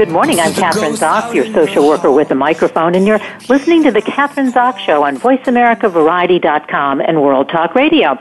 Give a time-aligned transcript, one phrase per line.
[0.00, 0.40] Good morning.
[0.40, 4.50] I'm Kathryn Zox, your social worker with a microphone, and you're listening to the Kathryn
[4.50, 8.12] Zox Show on VoiceAmericaVariety.com and World Talk Radio.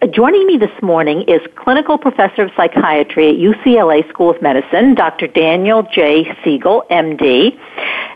[0.00, 4.94] Uh, joining me this morning is clinical professor of psychiatry at UCLA School of Medicine,
[4.94, 5.26] Dr.
[5.26, 6.34] Daniel J.
[6.42, 7.60] Siegel, MD.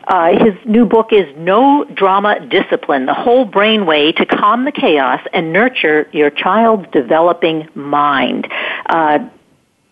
[0.09, 4.73] Uh, his new book is No Drama Discipline, the whole brain way to calm the
[4.73, 8.49] chaos and nurture your child's developing mind.
[8.87, 9.19] Uh,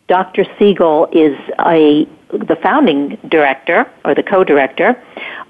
[0.09, 0.45] Dr.
[0.59, 5.01] Siegel is a the founding director or the co-director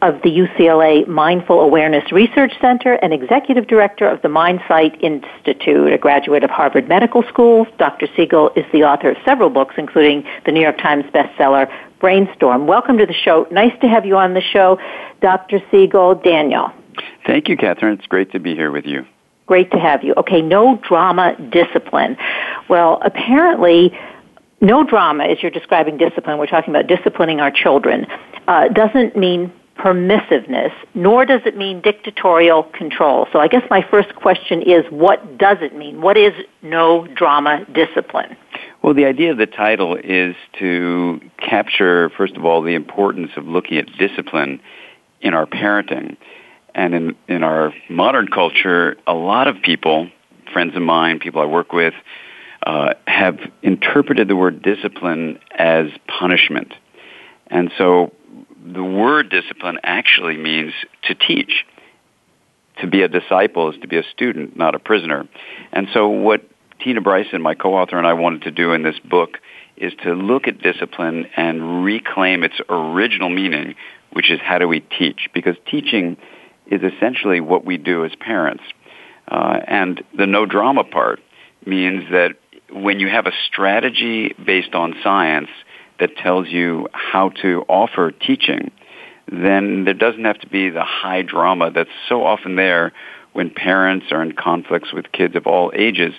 [0.02, 5.98] of the UCLA Mindful Awareness Research Center and executive director of the MindSight Institute, a
[5.98, 7.66] graduate of Harvard Medical School.
[7.78, 8.06] Dr.
[8.14, 12.66] Siegel is the author of several books, including the New York Times bestseller Brainstorm.
[12.66, 13.48] Welcome to the show.
[13.50, 14.78] Nice to have you on the show,
[15.22, 15.60] Dr.
[15.70, 16.16] Siegel.
[16.16, 16.70] Daniel.
[17.26, 17.94] Thank you, Kathryn.
[17.94, 19.06] It's great to be here with you.
[19.46, 20.14] Great to have you.
[20.16, 22.16] Okay, no drama discipline.
[22.68, 23.96] Well, apparently,
[24.60, 28.06] no drama, as you're describing discipline, we're talking about disciplining our children,
[28.48, 33.26] uh, doesn't mean permissiveness, nor does it mean dictatorial control.
[33.32, 36.00] So I guess my first question is, what does it mean?
[36.00, 38.36] What is no drama discipline?
[38.82, 43.46] Well, the idea of the title is to capture, first of all, the importance of
[43.46, 44.60] looking at discipline
[45.20, 46.16] in our parenting.
[46.74, 50.08] And in, in our modern culture, a lot of people,
[50.52, 51.94] friends of mine, people I work with,
[52.64, 56.72] uh, have interpreted the word discipline as punishment.
[57.48, 58.12] And so
[58.64, 60.72] the word discipline actually means
[61.04, 61.64] to teach.
[62.80, 65.28] To be a disciple is to be a student, not a prisoner.
[65.72, 66.42] And so what
[66.80, 69.38] Tina Bryson, my co-author, and I wanted to do in this book
[69.76, 73.74] is to look at discipline and reclaim its original meaning,
[74.12, 75.28] which is how do we teach?
[75.34, 76.16] Because teaching
[76.66, 78.64] is essentially what we do as parents.
[79.28, 81.20] Uh, and the no drama part
[81.66, 82.36] means that
[82.74, 85.48] when you have a strategy based on science
[86.00, 88.70] that tells you how to offer teaching,
[89.30, 92.92] then there doesn't have to be the high drama that's so often there
[93.32, 96.14] when parents are in conflicts with kids of all ages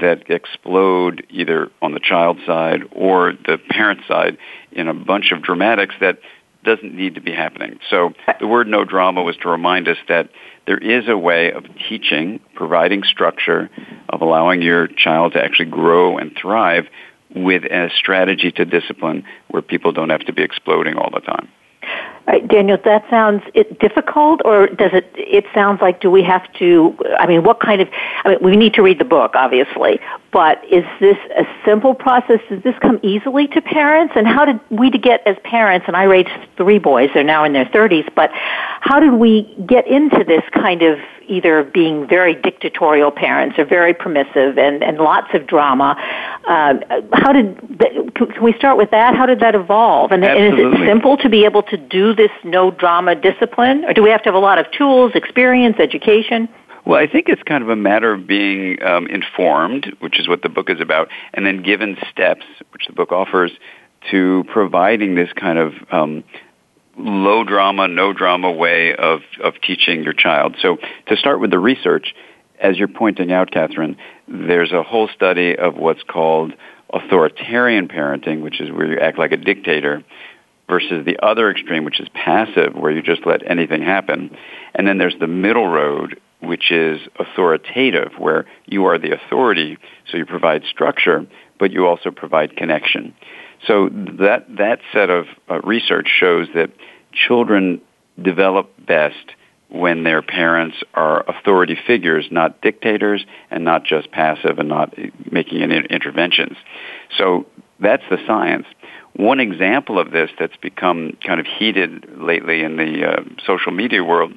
[0.00, 4.36] that explode either on the child side or the parent side
[4.72, 6.18] in a bunch of dramatics that
[6.64, 7.78] doesn't need to be happening.
[7.90, 10.30] So the word no drama was to remind us that
[10.66, 13.70] there is a way of teaching, providing structure,
[14.08, 16.86] of allowing your child to actually grow and thrive
[17.34, 21.48] with a strategy to discipline where people don't have to be exploding all the time.
[22.26, 23.42] Right, Daniel, that sounds
[23.80, 25.10] difficult, or does it?
[25.14, 26.96] It sounds like do we have to?
[27.18, 27.88] I mean, what kind of?
[28.24, 30.00] I mean, we need to read the book, obviously,
[30.34, 32.40] but is this a simple process?
[32.50, 34.14] Does this come easily to parents?
[34.16, 35.86] And how did we get as parents?
[35.86, 38.04] And I raised three boys; they're now in their thirties.
[38.16, 43.64] But how did we get into this kind of either being very dictatorial parents or
[43.64, 45.96] very permissive and, and lots of drama.
[46.46, 46.74] Uh,
[47.12, 47.56] how did,
[48.14, 49.14] can we start with that?
[49.14, 50.12] How did that evolve?
[50.12, 53.84] And, and, is it simple to be able to do this no drama discipline?
[53.84, 56.48] Or do we have to have a lot of tools, experience, education?
[56.86, 60.42] Well, I think it's kind of a matter of being um, informed, which is what
[60.42, 63.52] the book is about, and then given steps, which the book offers,
[64.10, 66.24] to providing this kind of um,
[66.98, 70.56] low drama, no drama way of, of teaching your child.
[70.60, 70.76] So
[71.08, 72.14] to start with the research,
[72.60, 73.96] as you're pointing out, Kathryn,
[74.28, 76.52] there's a whole study of what's called
[76.92, 80.04] authoritarian parenting, which is where you act like a dictator,
[80.68, 84.36] versus the other extreme, which is passive, where you just let anything happen.
[84.74, 89.78] And then there's the middle road, which is authoritative, where you are the authority,
[90.10, 91.26] so you provide structure,
[91.58, 93.14] but you also provide connection.
[93.66, 93.88] So
[94.18, 96.70] that that set of uh, research shows that
[97.12, 97.80] children
[98.20, 99.32] develop best
[99.68, 104.94] when their parents are authority figures, not dictators, and not just passive and not
[105.30, 106.56] making any interventions.
[107.18, 107.46] So
[107.80, 108.66] that's the science.
[109.16, 114.04] One example of this that's become kind of heated lately in the uh, social media
[114.04, 114.32] world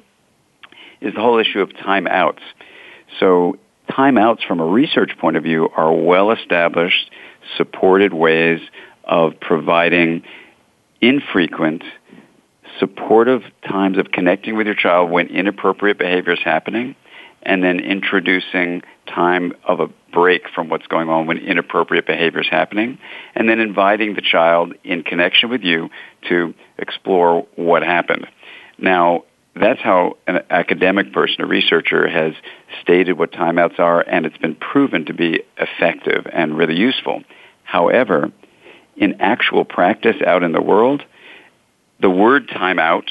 [1.00, 2.40] is the whole issue of timeouts.
[3.20, 3.58] So
[3.90, 7.10] timeouts from a research point of view are well established,
[7.56, 8.60] supported ways
[9.04, 10.22] of providing
[11.00, 11.82] infrequent,
[12.78, 16.94] supportive times of connecting with your child when inappropriate behavior is happening,
[17.42, 22.48] and then introducing time of a break from what's going on when inappropriate behavior is
[22.50, 22.98] happening,
[23.34, 25.88] and then inviting the child in connection with you
[26.28, 28.26] to explore what happened.
[28.78, 29.24] Now,
[29.54, 32.34] that's how an academic person, a researcher, has
[32.82, 37.22] stated what timeouts are, and it's been proven to be effective and really useful.
[37.64, 38.32] However,
[38.96, 41.04] in actual practice out in the world,
[42.00, 43.10] the word timeout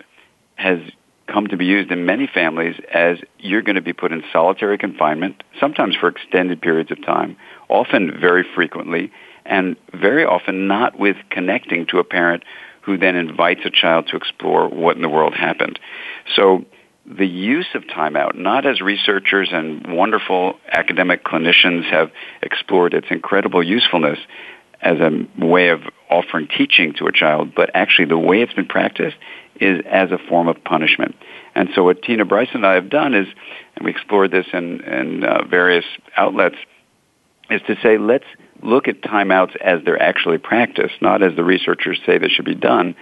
[0.56, 0.80] has
[1.28, 4.78] come to be used in many families as you're going to be put in solitary
[4.78, 7.36] confinement, sometimes for extended periods of time,
[7.70, 9.12] often very frequently,
[9.46, 12.44] and very often not with connecting to a parent
[12.82, 15.78] who then invites a child to explore what in the world happened.
[16.36, 16.66] So
[17.06, 23.64] the use of timeout, not as researchers and wonderful academic clinicians have explored its incredible
[23.64, 24.20] usefulness
[24.82, 28.68] as a way of offering teaching to a child, but actually the way it's been
[28.68, 29.16] practiced
[29.60, 31.16] is as a form of punishment.
[31.56, 33.28] And so what Tina Bryson and I have done is,
[33.76, 35.86] and we explored this in, in uh, various
[36.16, 36.58] outlets,
[37.50, 38.26] is to say let's
[38.64, 42.56] look at timeouts as they're actually practiced, not as the researchers say they should be
[42.56, 42.96] done.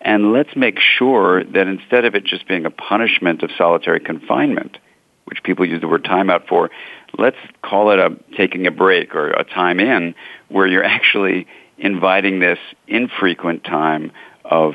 [0.00, 4.78] And let's make sure that instead of it just being a punishment of solitary confinement,
[5.24, 6.70] which people use the word timeout for,
[7.18, 10.14] let's call it a taking a break or a time in
[10.48, 11.46] where you're actually
[11.78, 14.12] inviting this infrequent time
[14.44, 14.74] of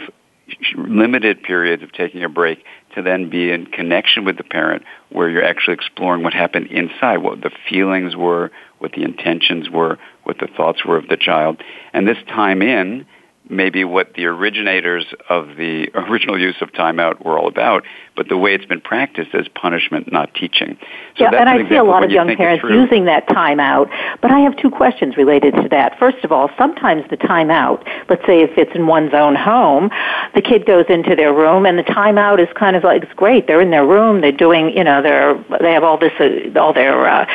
[0.75, 2.63] limited periods of taking a break
[2.95, 7.17] to then be in connection with the parent where you're actually exploring what happened inside,
[7.17, 8.51] what the feelings were,
[8.81, 11.61] what the intentions were, what the thoughts were of the child.
[11.93, 13.05] And this time in
[13.51, 17.83] maybe what the originators of the original use of timeout were all about,
[18.15, 20.77] but the way it's been practiced as punishment, not teaching.
[21.17, 23.89] So yeah, and I see a lot of young parents using that timeout,
[24.21, 25.97] but I have two questions related to that.
[25.97, 29.89] First of all, sometimes the timeout, let's say if it's in one's own home,
[30.35, 33.47] the kid goes into their room and the timeout is kind of like, it's great,
[33.47, 36.73] they're in their room, they're doing, you know, they're, they have all this, uh, all
[36.73, 37.25] their, uh,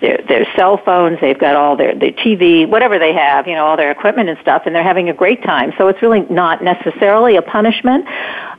[0.00, 3.64] their, their cell phones, they've got all their, their TV, whatever they have, you know,
[3.64, 5.65] all their equipment and stuff, and they're having a great time.
[5.78, 8.06] So it's really not necessarily a punishment.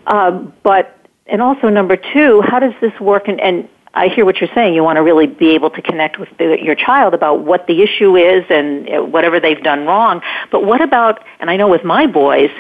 [0.06, 0.32] Uh,
[0.64, 0.94] but
[1.28, 3.28] and also number two, how does this work?
[3.28, 4.76] And, and I hear what you're saying.
[4.76, 7.82] You want to really be able to connect with the, your child about what the
[7.82, 10.22] issue is and whatever they've done wrong.
[10.52, 12.52] But what about, and I know with my boys,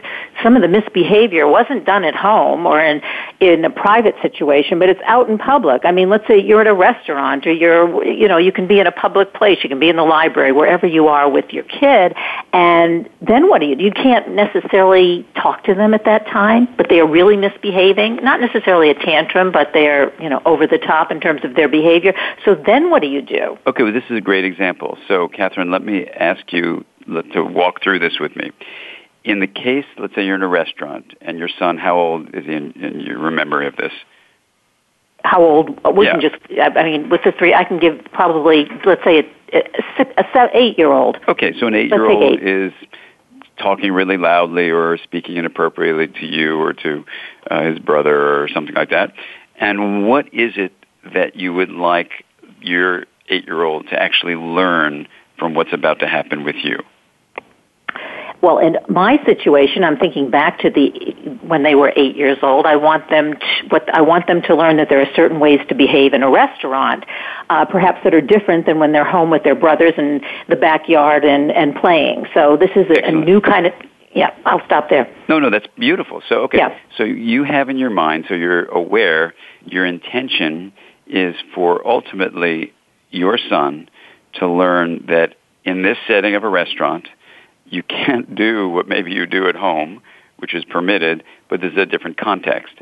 [0.41, 3.01] some of the misbehavior wasn't done at home or in,
[3.39, 5.85] in a private situation, but it's out in public.
[5.85, 8.79] I mean, let's say you're at a restaurant or you're, you know, you can be
[8.79, 11.65] in a public place, you can be in the library, wherever you are with your
[11.65, 12.15] kid,
[12.51, 13.75] and then what do you?
[13.77, 18.17] You can't necessarily talk to them at that time, but they are really misbehaving.
[18.23, 21.67] Not necessarily a tantrum, but they're, you know, over the top in terms of their
[21.69, 22.13] behavior.
[22.45, 23.57] So then what do you do?
[23.67, 24.97] Okay, well, this is a great example.
[25.07, 26.85] So, Kathryn, let me ask you
[27.33, 28.51] to walk through this with me.
[29.23, 32.45] In the case, let's say you're in a restaurant and your son, how old is
[32.45, 32.53] he?
[32.53, 33.91] And you remember of this?
[35.23, 35.69] How old?
[35.95, 36.11] We yeah.
[36.13, 36.35] can just.
[36.61, 39.57] I mean, with the three, I can give probably, let's say, a,
[39.99, 41.17] a, a eight-year-old.
[41.27, 42.71] Okay, so an eight-year-old is
[43.57, 47.03] talking really loudly or speaking inappropriately to you or to
[47.49, 49.13] uh, his brother or something like that.
[49.59, 50.71] And what is it
[51.13, 52.25] that you would like
[52.61, 55.07] your eight-year-old to actually learn
[55.37, 56.79] from what's about to happen with you?
[58.41, 60.89] Well, in my situation, I'm thinking back to the
[61.41, 62.67] when they were eight years old.
[62.67, 65.59] I want them to, what I want them to learn that there are certain ways
[65.69, 67.03] to behave in a restaurant,
[67.49, 71.25] uh, perhaps that are different than when they're home with their brothers in the backyard
[71.25, 72.27] and and playing.
[72.35, 73.73] So this is a, a new kind of
[74.13, 75.13] yeah, I'll stop there.
[75.29, 76.21] No, no, that's beautiful.
[76.27, 76.57] So, okay.
[76.57, 76.77] Yeah.
[76.97, 79.33] So you have in your mind, so you're aware,
[79.65, 80.73] your intention
[81.09, 82.73] is for ultimately
[83.11, 83.89] your son
[84.33, 87.07] to learn that in this setting of a restaurant,
[87.65, 90.01] you can't do what maybe you do at home,
[90.37, 92.73] which is permitted, but there's a different context.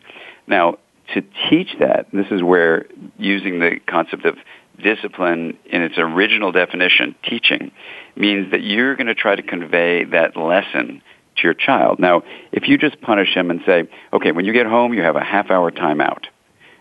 [0.48, 0.78] Now,
[1.14, 2.86] to teach that, this is where
[3.18, 4.38] using the concept of
[4.82, 7.72] discipline in its original definition, teaching,
[8.16, 11.02] means that you're going to try to convey that lesson
[11.38, 12.00] to your child.
[12.00, 15.16] Now, if you just punish him and say, okay, when you get home, you have
[15.16, 16.26] a half hour timeout,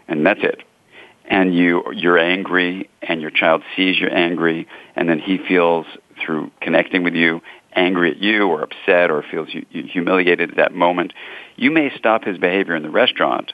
[0.09, 0.63] and that's it.
[1.27, 5.87] And you, you're angry, and your child sees you're angry, and then he feels
[6.25, 7.41] through connecting with you
[7.75, 11.13] angry at you or upset or feels humiliated at that moment,
[11.57, 13.53] you may stop his behavior in the restaurant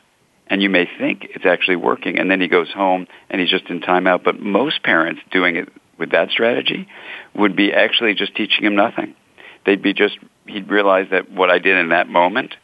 [0.48, 3.70] and you may think it's actually working and then he goes home and he's just
[3.70, 4.22] in timeout.
[4.22, 6.86] But most parents doing it with that strategy
[7.34, 9.14] would be actually just teaching him nothing
[9.66, 12.54] they'd be just he'd realize that what I did in that moment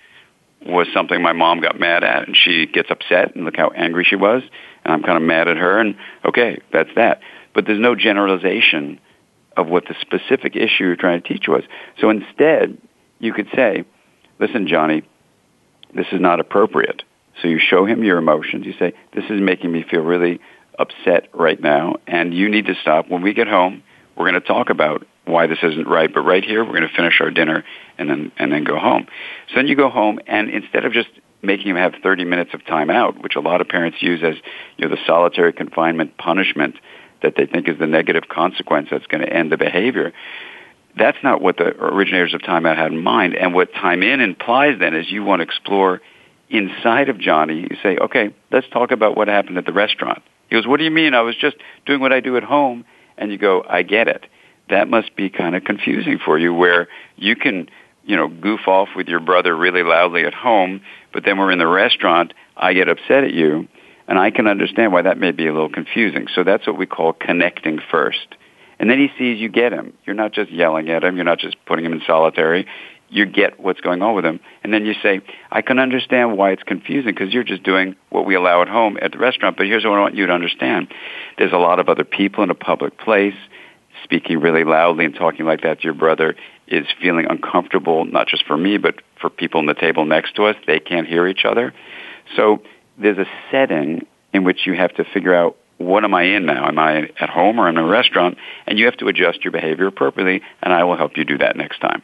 [0.65, 4.05] was something my mom got mad at and she gets upset and look how angry
[4.05, 4.43] she was
[4.87, 7.21] and I'm kind of mad at her and okay, that's that.
[7.55, 9.01] But there's no generalization
[9.57, 11.65] of what the specific issue you're trying to teach was.
[12.01, 12.79] So instead,
[13.19, 13.85] you could say,
[14.39, 15.03] listen, Johnny,
[15.93, 17.03] this is not appropriate.
[17.43, 18.65] So you show him your emotions.
[18.65, 20.41] You say, this is making me feel really
[20.79, 23.09] upset right now, and you need to stop.
[23.09, 23.83] When we get home,
[24.15, 26.95] we're going to talk about why this isn't right, but right here, we're going to
[26.95, 27.65] finish our dinner
[27.99, 29.07] and then, and then go home.
[29.49, 31.09] So then you go home, and instead of just
[31.43, 34.35] making him have 30 minutes of time out, which a lot of parents use as
[34.77, 36.77] you know, the solitary confinement punishment
[37.23, 40.13] that they think is the negative consequence that's going to end the behavior,
[40.97, 43.35] that's not what the originators of Time Out had in mind.
[43.35, 46.01] And what Time In implies then is you want to explore
[46.49, 47.61] inside of Johnny.
[47.61, 50.23] You say, okay, let's talk about what happened at the restaurant.
[50.49, 51.15] He goes, what do you mean?
[51.15, 52.85] I was just doing what I do at home.
[53.19, 54.27] And you go, I get it.
[54.69, 57.69] That must be kind of confusing for you where you can,
[58.07, 60.81] you know, goof off with your brother really loudly at home,
[61.13, 63.69] but then we're in the restaurant, I get upset at you,
[64.09, 66.29] and I can understand why that may be a little confusing.
[66.33, 68.37] So that's what we call connecting first.
[68.79, 69.93] And then he sees you get him.
[70.05, 71.17] You're not just yelling at him.
[71.17, 72.67] You're not just putting him in solitary.
[73.09, 74.39] You get what's going on with him.
[74.63, 75.21] And then you say,
[75.51, 78.99] I can understand why it's confusing because you're just doing what we allow at home
[79.03, 79.57] at the restaurant.
[79.57, 80.89] But here's what I want you to understand.
[81.39, 83.35] There's a lot of other people in a public place.
[84.05, 86.37] Speaking really loudly and talking like that to your brother
[86.69, 90.45] is feeling uncomfortable, not just for me, but for people in the table next to
[90.45, 90.57] us.
[90.67, 91.73] They can't hear each other.
[92.35, 92.63] So
[92.99, 96.67] there's a setting in which you have to figure out what am I in now?
[96.69, 98.39] Am I at home or in a restaurant?
[98.67, 101.57] And you have to adjust your behavior appropriately, and I will help you do that
[101.57, 102.03] next time.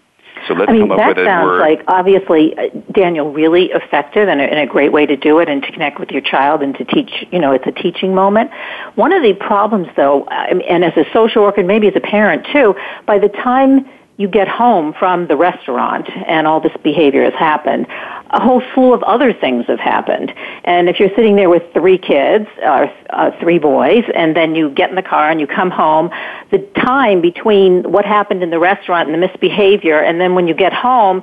[0.49, 1.61] So let's I mean, come up that with a sounds word.
[1.61, 5.49] like obviously, uh, Daniel, really effective and a, and a great way to do it
[5.49, 7.11] and to connect with your child and to teach.
[7.31, 8.51] You know, it's a teaching moment.
[8.97, 12.47] One of the problems, though, and as a social worker, and maybe as a parent
[12.53, 12.75] too,
[13.07, 17.87] by the time you get home from the restaurant and all this behavior has happened,
[18.31, 20.33] a whole slew of other things have happened.
[20.65, 24.71] And if you're sitting there with three kids, or uh, three boys, and then you
[24.71, 26.11] get in the car and you come home,
[26.51, 30.55] the time between what happened in the restaurant and the misbehavior, and then when you
[30.55, 31.23] get home,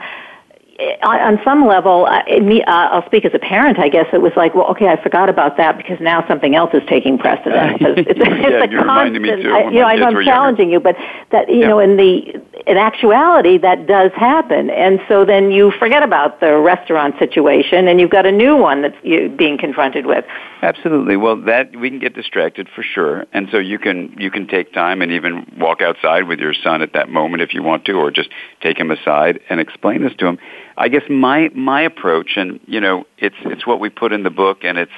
[1.04, 3.80] on some level, uh, me, I'll speak as a parent.
[3.80, 6.74] I guess it was like, well, okay, I forgot about that because now something else
[6.74, 7.78] is taking precedence.
[7.90, 9.22] It's, it's, yeah, a constant.
[9.22, 10.90] Me too, I, you know, I know I'm challenging younger.
[10.90, 11.68] you, but that you yeah.
[11.68, 16.58] know, in the in actuality, that does happen, and so then you forget about the
[16.58, 20.24] restaurant situation, and you've got a new one that's you being confronted with.
[20.62, 21.18] Absolutely.
[21.18, 24.72] Well, that we can get distracted for sure, and so you can you can take
[24.74, 27.94] time and even walk outside with your son at that moment if you want to,
[27.94, 28.30] or just
[28.62, 30.38] take him aside and explain this to him.
[30.80, 34.30] I guess my my approach, and you know, it's it's what we put in the
[34.30, 34.92] book, and it's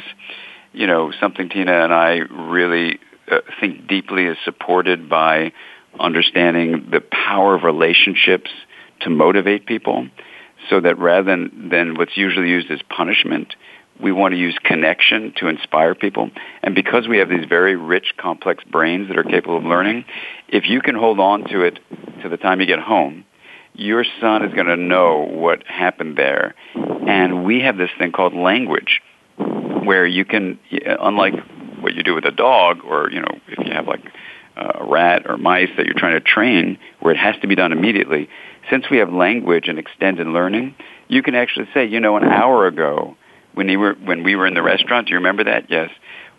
[0.74, 5.52] you know something Tina and I really uh, think deeply is supported by
[6.00, 8.52] understanding the power of relationships
[9.02, 10.08] to motivate people,
[10.70, 13.56] so that rather than than what's usually used as punishment,
[14.00, 16.30] we want to use connection to inspire people.
[16.62, 20.06] And because we have these very rich, complex brains that are capable of learning,
[20.48, 21.80] if you can hold on to it
[22.22, 23.26] to the time you get home
[23.74, 26.56] your son is going to know what happened there.
[26.76, 29.02] And we have this thing called language,
[29.38, 31.34] where you can, uh, unlike
[31.80, 34.04] what you do with a dog, or you know, if you have like
[34.56, 37.72] a rat or mice that you're trying to train, where it has to be done
[37.72, 38.30] immediately.
[38.70, 40.76] Since we have language and extended learning,
[41.08, 43.16] you can actually say, you know, an hour ago
[43.54, 45.70] when you were when we were in the restaurant, do you remember that?
[45.70, 45.90] Yes.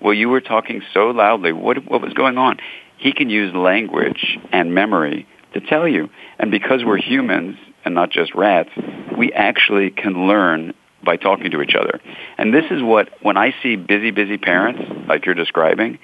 [0.00, 1.52] Well, you were talking so loudly.
[1.52, 2.58] What what was going on?
[2.96, 6.08] He can use language and memory to tell you.
[6.38, 8.70] And because we're humans and not just rats,
[9.16, 12.00] we actually can learn by talking to each other.
[12.38, 15.98] And this is what, when I see busy, busy parents, like you're describing,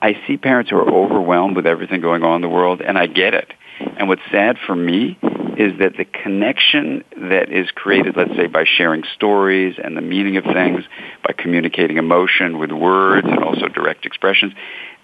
[0.00, 3.06] I see parents who are overwhelmed with everything going on in the world, and I
[3.06, 3.52] get it.
[3.80, 5.18] And what's sad for me
[5.56, 10.36] is that the connection that is created, let's say, by sharing stories and the meaning
[10.36, 10.84] of things,
[11.26, 14.52] by communicating emotion with words and also direct expressions,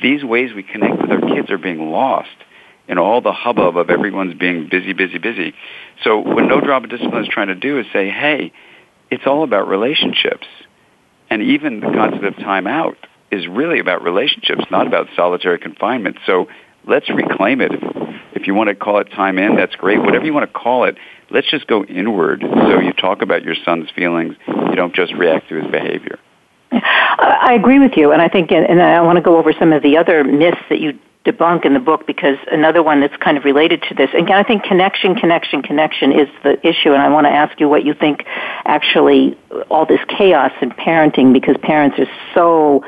[0.00, 2.36] these ways we connect with our kids are being lost
[2.88, 5.54] in all the hubbub of everyone's being busy, busy, busy.
[6.02, 8.52] So what No Drama Discipline is trying to do is say, hey,
[9.10, 10.46] it's all about relationships.
[11.30, 12.96] And even the concept of time out
[13.30, 16.18] is really about relationships, not about solitary confinement.
[16.26, 16.48] So
[16.86, 17.72] let's reclaim it.
[18.34, 19.98] If you want to call it time in, that's great.
[20.00, 20.96] Whatever you want to call it,
[21.30, 22.42] let's just go inward.
[22.42, 24.36] So you talk about your son's feelings.
[24.46, 26.18] You don't just react to his behavior.
[26.72, 29.82] I agree with you, and I think, and I want to go over some of
[29.82, 33.44] the other myths that you debunk in the book because another one that's kind of
[33.44, 34.10] related to this.
[34.12, 36.92] And I think connection, connection, connection is the issue.
[36.92, 38.24] And I want to ask you what you think
[38.66, 39.36] actually
[39.70, 42.84] all this chaos in parenting because parents are so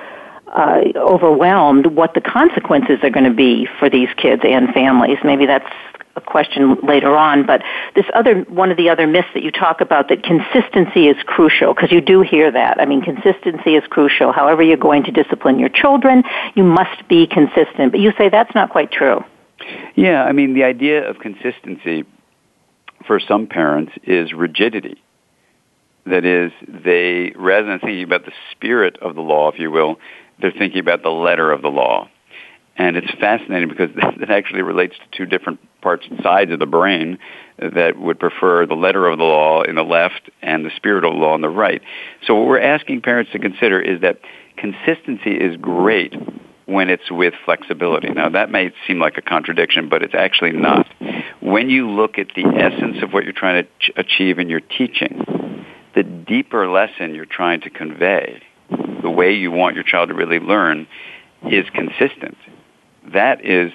[0.56, 5.18] uh, overwhelmed what the consequences are going to be for these kids and families.
[5.22, 5.70] Maybe that's
[6.16, 7.62] a question later on, but
[7.94, 11.74] this other one of the other myths that you talk about that consistency is crucial
[11.74, 12.80] because you do hear that.
[12.80, 14.32] I mean, consistency is crucial.
[14.32, 17.92] However, you're going to discipline your children, you must be consistent.
[17.92, 19.22] But you say that's not quite true.
[19.94, 22.04] Yeah, I mean, the idea of consistency
[23.06, 25.02] for some parents is rigidity.
[26.06, 29.98] That is, they, rather than thinking about the spirit of the law, if you will,
[30.40, 32.08] they're thinking about the letter of the law.
[32.78, 36.66] And it's fascinating because it actually relates to two different parts, and sides of the
[36.66, 37.18] brain
[37.58, 41.12] that would prefer the letter of the law in the left and the spirit of
[41.12, 41.80] the law in the right.
[42.26, 44.18] So what we're asking parents to consider is that
[44.56, 46.14] consistency is great
[46.66, 48.08] when it's with flexibility.
[48.08, 50.86] Now that may seem like a contradiction, but it's actually not.
[51.40, 54.60] When you look at the essence of what you're trying to ch- achieve in your
[54.60, 55.64] teaching,
[55.94, 58.42] the deeper lesson you're trying to convey,
[59.02, 60.86] the way you want your child to really learn,
[61.50, 62.36] is consistent.
[63.12, 63.72] That is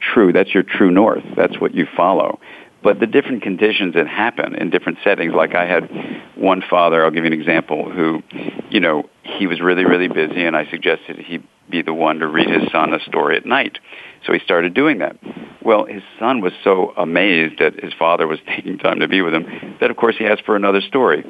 [0.00, 0.32] true.
[0.32, 1.24] That's your true north.
[1.36, 2.40] That's what you follow.
[2.82, 5.88] But the different conditions that happen in different settings, like I had
[6.34, 8.22] one father, I'll give you an example, who,
[8.70, 12.26] you know, he was really, really busy and I suggested he be the one to
[12.26, 13.78] read his son a story at night.
[14.26, 15.16] So he started doing that.
[15.62, 19.34] Well, his son was so amazed that his father was taking time to be with
[19.34, 21.24] him that of course he asked for another story.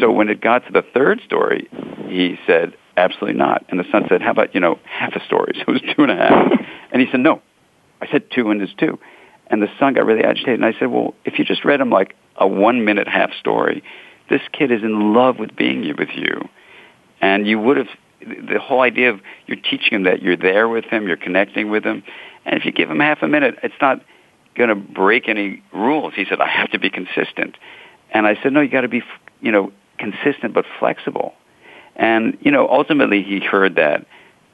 [0.00, 1.68] So when it got to the third story,
[2.08, 3.64] he said, absolutely not.
[3.68, 5.52] And the son said, how about, you know, half a story?
[5.56, 6.52] So it was two and a half.
[6.90, 7.42] And he said, no.
[8.00, 8.98] I said two and it's two.
[9.48, 10.54] And the son got really agitated.
[10.54, 13.82] And I said, well, if you just read him like a one minute half story,
[14.30, 16.48] this kid is in love with being with you.
[17.20, 17.88] And you would have,
[18.20, 21.84] the whole idea of you're teaching him that you're there with him, you're connecting with
[21.84, 22.02] him.
[22.46, 24.00] And if you give him half a minute, it's not
[24.54, 26.14] going to break any rules.
[26.14, 27.56] He said, I have to be consistent.
[28.10, 29.02] And I said, no, you got to be,
[29.40, 31.34] you know, consistent but flexible.
[31.98, 34.06] And, you know, ultimately he heard that.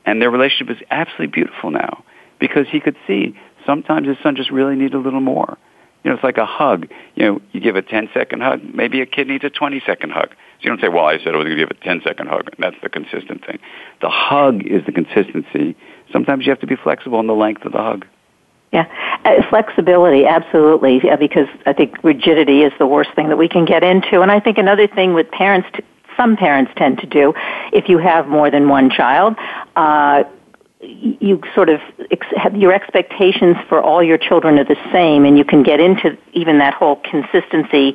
[0.06, 2.04] And their relationship is absolutely beautiful now
[2.38, 5.56] because he could see sometimes his son just really needs a little more.
[6.02, 6.88] You know, it's like a hug.
[7.14, 10.10] You know, you give a 10 second hug, maybe a kid needs a 20 second
[10.10, 10.28] hug.
[10.30, 12.28] So you don't say, well, I said I was going to give a 10 second
[12.28, 12.48] hug.
[12.48, 13.58] And that's the consistent thing.
[14.02, 15.76] The hug is the consistency.
[16.12, 18.06] Sometimes you have to be flexible in the length of the hug.
[18.74, 18.86] Yeah,
[19.24, 23.64] uh, flexibility, absolutely, yeah, because I think rigidity is the worst thing that we can
[23.64, 24.20] get into.
[24.20, 25.68] And I think another thing with parents,
[26.16, 27.34] some parents tend to do,
[27.72, 29.36] if you have more than one child,
[29.76, 30.24] uh,
[30.80, 31.80] you sort of
[32.54, 36.58] your expectations for all your children are the same, and you can get into even
[36.58, 37.94] that whole consistency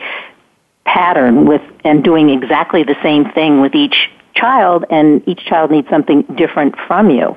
[0.86, 5.88] pattern with and doing exactly the same thing with each child, and each child needs
[5.90, 7.36] something different from you.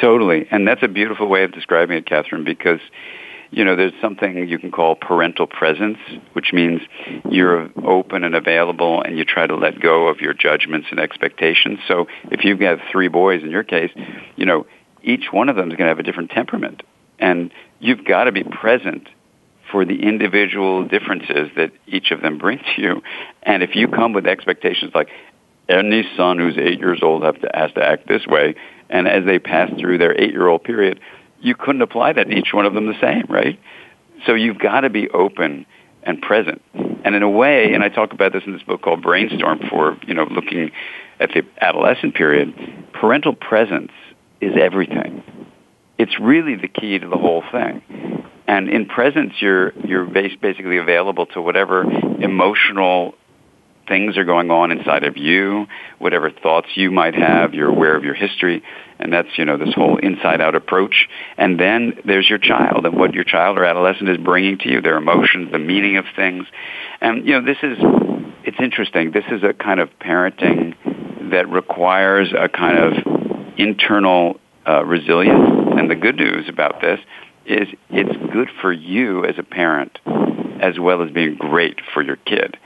[0.00, 2.80] Totally, and that's a beautiful way of describing it, Kathryn, because
[3.50, 5.98] you know, there's something you can call parental presence,
[6.34, 6.80] which means
[7.28, 11.78] you're open and available and you try to let go of your judgments and expectations.
[11.88, 13.90] So if you've got three boys in your case,
[14.36, 14.66] you know,
[15.02, 16.82] each one of them is going to have a different temperament.
[17.18, 19.08] And you've got to be present
[19.70, 23.02] for the individual differences that each of them bring to you.
[23.42, 25.08] And if you come with expectations like,
[25.68, 28.56] any son who's eight years old have to, has to act this way,
[28.88, 30.98] and as they pass through their eight-year-old period,
[31.40, 33.58] you couldn't apply that to each one of them the same, right?
[34.26, 35.66] So you've got to be open
[36.02, 36.62] and present.
[37.04, 39.98] And in a way, and I talk about this in this book called Brainstorm for,
[40.06, 40.70] you know, looking
[41.18, 42.54] at the adolescent period,
[42.92, 43.92] parental presence
[44.40, 45.22] is everything.
[45.98, 47.82] It's really the key to the whole thing.
[48.46, 51.84] And in presence, you're you're basically available to whatever
[52.20, 53.14] emotional
[53.90, 55.66] things are going on inside of you,
[55.98, 58.62] whatever thoughts you might have, you're aware of your history,
[59.00, 61.08] and that's, you know, this whole inside-out approach.
[61.36, 64.80] And then there's your child and what your child or adolescent is bringing to you,
[64.80, 66.46] their emotions, the meaning of things.
[67.00, 67.78] And, you know, this is,
[68.44, 69.10] it's interesting.
[69.10, 70.76] This is a kind of parenting
[71.32, 72.92] that requires a kind of
[73.58, 75.50] internal uh, resilience.
[75.76, 77.00] And the good news about this
[77.44, 79.98] is it's good for you as a parent
[80.60, 82.56] as well as being great for your kid.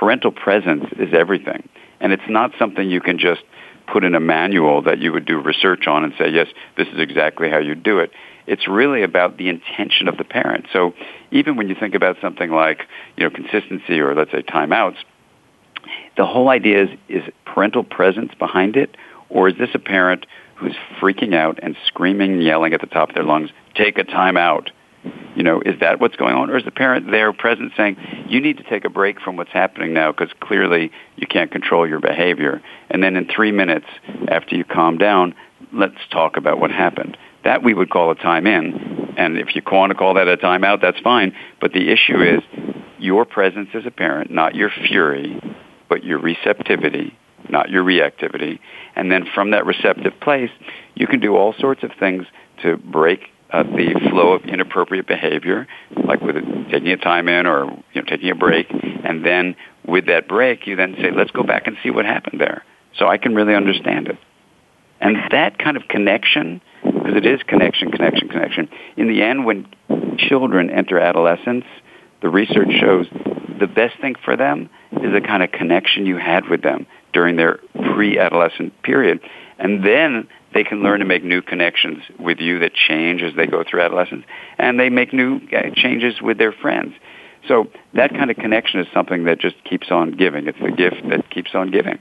[0.00, 1.68] Parental presence is everything.
[2.00, 3.42] And it's not something you can just
[3.86, 6.46] put in a manual that you would do research on and say, yes,
[6.78, 8.10] this is exactly how you do it.
[8.46, 10.64] It's really about the intention of the parent.
[10.72, 10.94] So
[11.30, 12.86] even when you think about something like,
[13.18, 14.96] you know, consistency or let's say timeouts,
[16.16, 18.96] the whole idea is, is parental presence behind it
[19.28, 23.10] or is this a parent who's freaking out and screaming and yelling at the top
[23.10, 24.70] of their lungs, take a time out?
[25.34, 26.50] You know, is that what's going on?
[26.50, 27.96] Or is the parent there present saying,
[28.28, 31.88] you need to take a break from what's happening now because clearly you can't control
[31.88, 32.60] your behavior.
[32.90, 33.86] And then in three minutes
[34.28, 35.34] after you calm down,
[35.72, 37.16] let's talk about what happened.
[37.44, 39.14] That we would call a time in.
[39.16, 41.34] And if you want to call that a time out, that's fine.
[41.60, 42.42] But the issue is
[42.98, 45.40] your presence as a parent, not your fury,
[45.88, 47.16] but your receptivity
[47.48, 48.58] not your reactivity.
[48.96, 50.50] And then from that receptive place,
[50.94, 52.26] you can do all sorts of things
[52.62, 53.20] to break
[53.52, 55.66] uh, the flow of inappropriate behavior,
[56.04, 56.36] like with
[56.70, 58.66] taking a time in or you know, taking a break.
[58.70, 62.40] And then with that break, you then say, let's go back and see what happened
[62.40, 62.64] there.
[62.96, 64.18] So I can really understand it.
[65.00, 68.68] And that kind of connection, because it is connection, connection, connection.
[68.96, 69.66] In the end, when
[70.18, 71.64] children enter adolescence,
[72.20, 73.06] the research shows
[73.58, 77.36] the best thing for them is the kind of connection you had with them during
[77.36, 77.60] their
[77.94, 79.20] pre-adolescent period.
[79.58, 83.46] And then they can learn to make new connections with you that change as they
[83.46, 84.24] go through adolescence.
[84.58, 86.94] And they make new uh, changes with their friends.
[87.48, 90.46] So that kind of connection is something that just keeps on giving.
[90.46, 91.98] It's the gift that keeps on giving.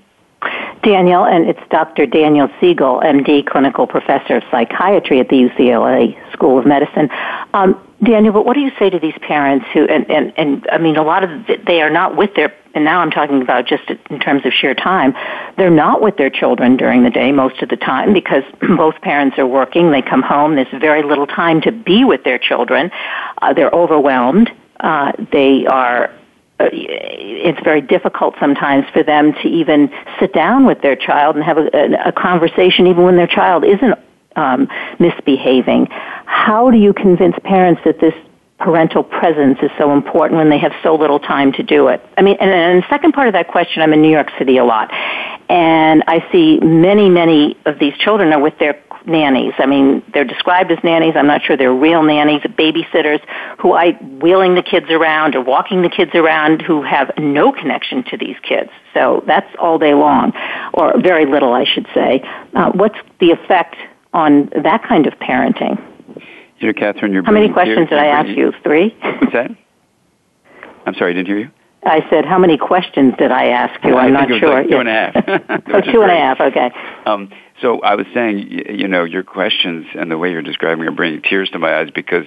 [0.84, 2.06] Daniel, and it's Dr.
[2.06, 7.10] Daniel Siegel, MD, clinical professor of psychiatry at the UCLA School of Medicine.
[7.54, 10.78] Um, Daniel, but what do you say to these parents who, and, and, and I
[10.78, 11.30] mean, a lot of,
[11.66, 14.74] they are not with their, and now I'm talking about just in terms of sheer
[14.74, 15.14] time,
[15.58, 18.44] they're not with their children during the day most of the time because
[18.78, 22.40] both parents are working, they come home, there's very little time to be with their
[22.40, 22.90] children,
[23.42, 26.10] uh, they're overwhelmed, uh, they are
[26.62, 31.44] uh, it's very difficult sometimes for them to even sit down with their child and
[31.46, 31.70] have a,
[32.06, 33.98] a conversation even when their child isn't
[34.40, 34.68] um,
[35.00, 35.88] misbehaving.
[36.26, 38.14] How do you convince parents that this
[38.60, 42.06] parental presence is so important when they have so little time to do it?
[42.18, 44.58] I mean, and, and the second part of that question, I'm in New York City
[44.58, 44.92] a lot,
[45.50, 49.54] and I see many, many of these children are with their nannies.
[49.58, 51.14] I mean, they're described as nannies.
[51.16, 53.22] I'm not sure they're real nannies, babysitters
[53.58, 58.04] who I wheeling the kids around or walking the kids around who have no connection
[58.06, 58.70] to these kids.
[58.94, 60.34] So that's all day long,
[60.74, 62.22] or very little, I should say.
[62.54, 63.76] Uh, what's the effect
[64.14, 65.82] on that kind of parenting?
[66.60, 68.52] You know, Kathryn, you're how many questions did I ask you?
[68.64, 68.96] Three.
[69.02, 69.52] What's that?
[70.86, 71.52] I'm sorry, I didn't hear you.
[71.84, 73.96] I said, how many questions did I ask you?
[73.96, 74.54] I'm not sure.
[74.54, 75.16] Like two and a half.
[75.74, 76.42] oh, two and a half.
[76.42, 76.72] Okay.
[77.06, 80.92] Um, so I was saying, you know, your questions and the way you're describing are
[80.92, 82.26] bringing tears to my eyes because,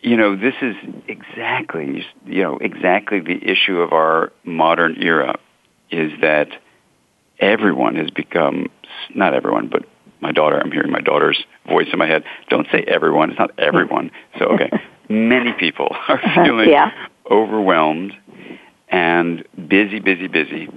[0.00, 0.74] you know, this is
[1.06, 5.38] exactly, you know, exactly the issue of our modern era
[5.90, 6.48] is that
[7.38, 8.68] everyone has become,
[9.14, 9.84] not everyone, but
[10.22, 12.24] my daughter, I'm hearing my daughter's voice in my head.
[12.48, 13.30] Don't say everyone.
[13.30, 14.10] It's not everyone.
[14.38, 14.70] So, okay.
[15.08, 16.90] Many people are uh, feeling yeah.
[17.30, 18.14] overwhelmed
[18.88, 20.68] and busy, busy, busy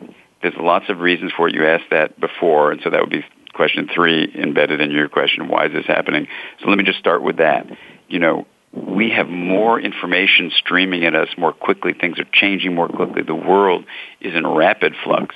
[0.45, 1.55] there's lots of reasons for it.
[1.55, 5.47] You asked that before, and so that would be question three embedded in your question.
[5.47, 6.27] Why is this happening?
[6.61, 7.65] So let me just start with that.
[8.09, 11.93] You know, we have more information streaming at us more quickly.
[11.93, 13.23] Things are changing more quickly.
[13.23, 13.85] The world
[14.21, 15.35] is in rapid flux.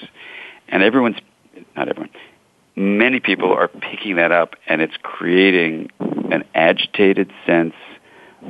[0.68, 1.18] And everyone's,
[1.76, 2.12] not everyone,
[2.76, 7.76] many people are picking that up and it's creating an agitated sense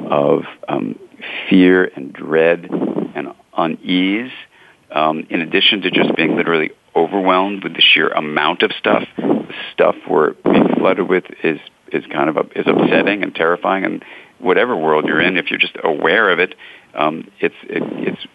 [0.09, 0.99] of um,
[1.49, 2.69] fear and dread
[3.15, 4.31] and unease
[4.91, 9.53] um, in addition to just being literally overwhelmed with the sheer amount of stuff, the
[9.73, 11.59] stuff we're being flooded with is
[11.91, 13.83] is kind of a, is upsetting and terrifying.
[13.83, 14.05] And
[14.37, 16.55] whatever world you're in, if you're just aware of it,
[16.93, 18.27] um, it's it, it's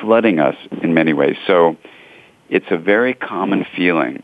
[0.00, 1.36] flooding us in many ways.
[1.46, 1.76] So
[2.48, 4.22] it's a very common feeling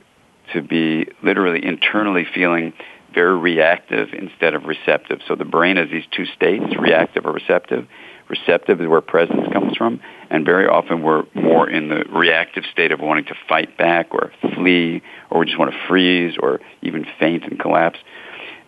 [0.53, 2.73] to be literally internally feeling
[3.13, 5.21] very reactive instead of receptive.
[5.27, 7.87] So the brain has these two states, reactive or receptive.
[8.29, 12.91] Receptive is where presence comes from, and very often we're more in the reactive state
[12.91, 17.05] of wanting to fight back or flee, or we just want to freeze or even
[17.19, 17.99] faint and collapse.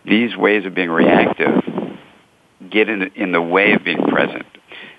[0.05, 1.63] These ways of being reactive
[2.69, 4.45] get in the, in the way of being present.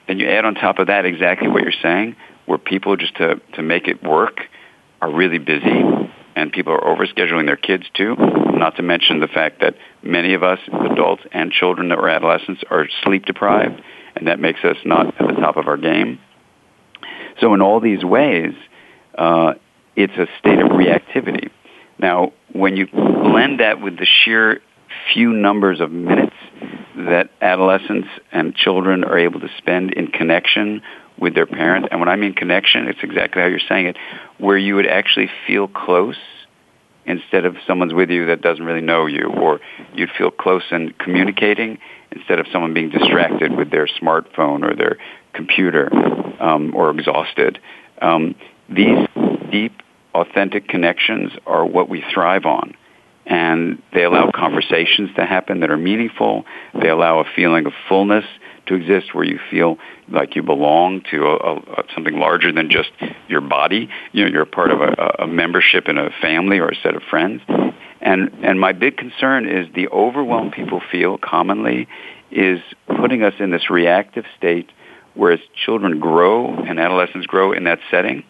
[0.08, 3.40] Then you add on top of that exactly what you're saying, where people just to,
[3.54, 4.40] to make it work
[5.00, 5.82] are really busy
[6.36, 8.14] and people are overscheduling their kids too.
[8.14, 12.62] Not to mention the fact that many of us, adults and children that were adolescents,
[12.70, 13.82] are sleep deprived
[14.14, 16.20] and that makes us not at the top of our game.
[17.40, 18.54] So in all these ways,
[19.16, 19.54] uh,
[19.94, 21.50] it's a state of reactivity.
[21.98, 24.60] Now, when you blend that with the sheer
[25.12, 26.36] few numbers of minutes
[26.96, 30.82] that adolescents and children are able to spend in connection
[31.18, 33.96] with their parents, and when I mean connection, it's exactly how you're saying it,
[34.38, 36.16] where you would actually feel close
[37.06, 39.60] instead of someone's with you that doesn't really know you, or
[39.94, 41.78] you'd feel close in communicating
[42.10, 44.98] instead of someone being distracted with their smartphone or their
[45.32, 45.88] computer
[46.42, 47.58] um, or exhausted.
[48.02, 48.34] Um,
[48.68, 49.06] these
[49.50, 49.82] deep,
[50.14, 52.74] authentic connections are what we thrive on.
[53.26, 56.44] And they allow conversations to happen that are meaningful.
[56.80, 58.24] They allow a feeling of fullness
[58.66, 62.90] to exist where you feel like you belong to a, a, something larger than just
[63.28, 63.88] your body.
[64.12, 66.94] You know, you're a part of a, a membership in a family or a set
[66.94, 67.42] of friends.
[68.00, 71.88] And, and my big concern is the overwhelm people feel commonly
[72.30, 74.70] is putting us in this reactive state
[75.14, 78.22] where as children grow and adolescents grow in that setting,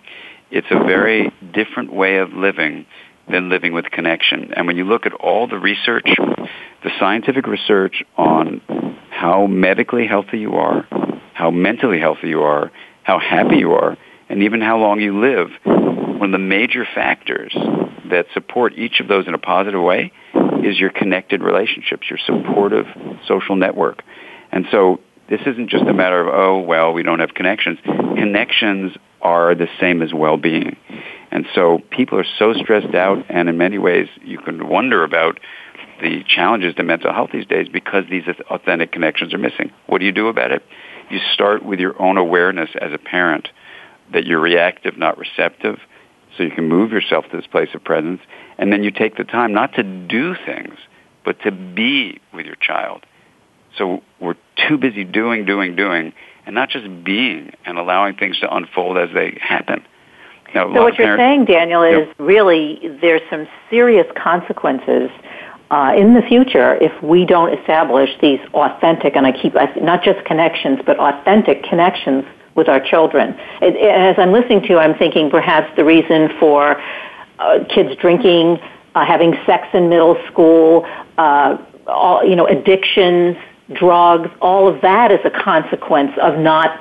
[0.51, 2.87] it's a very different way of living
[3.31, 4.53] than living with connection.
[4.55, 6.09] And when you look at all the research,
[6.83, 8.61] the scientific research on
[9.11, 10.87] how medically healthy you are,
[11.35, 12.71] how mentally healthy you are,
[13.03, 13.97] how happy you are,
[14.29, 17.57] and even how long you live, one of the major factors
[18.11, 20.13] that support each of those in a positive way
[20.65, 22.87] is your connected relationships, your supportive
[23.27, 24.03] social network.
[24.53, 27.79] And so this isn't just a matter of, oh, well, we don't have connections.
[27.85, 30.77] Connections are the same as well-being.
[31.31, 35.41] And so people are so stressed out, and in many ways, you can wonder about
[36.01, 39.73] the challenges to mental health these days because these authentic connections are missing.
[39.87, 40.63] What do you do about it?
[41.11, 43.49] You start with your own awareness as a parent
[44.13, 45.79] that you're reactive, not receptive,
[46.37, 48.21] so you can move yourself to this place of presence,
[48.59, 50.75] and then you take the time not to do things,
[51.25, 53.05] but to be with your child.
[53.77, 54.37] So we're
[54.69, 56.13] too busy doing, doing, doing,
[56.45, 59.85] and not just being and allowing things to unfold as they happen.
[60.63, 65.11] So what you're saying, Daniel, is really there's some serious consequences
[65.71, 70.25] uh, in the future if we don't establish these authentic, and I keep not just
[70.25, 73.35] connections, but authentic connections with our children.
[73.61, 76.81] It, it, as I'm listening to, you, I'm thinking perhaps the reason for
[77.39, 78.59] uh, kids drinking,
[78.95, 80.87] uh, having sex in middle school,
[81.19, 83.37] uh, all, you know, addictions,
[83.75, 86.81] drugs, all of that is a consequence of not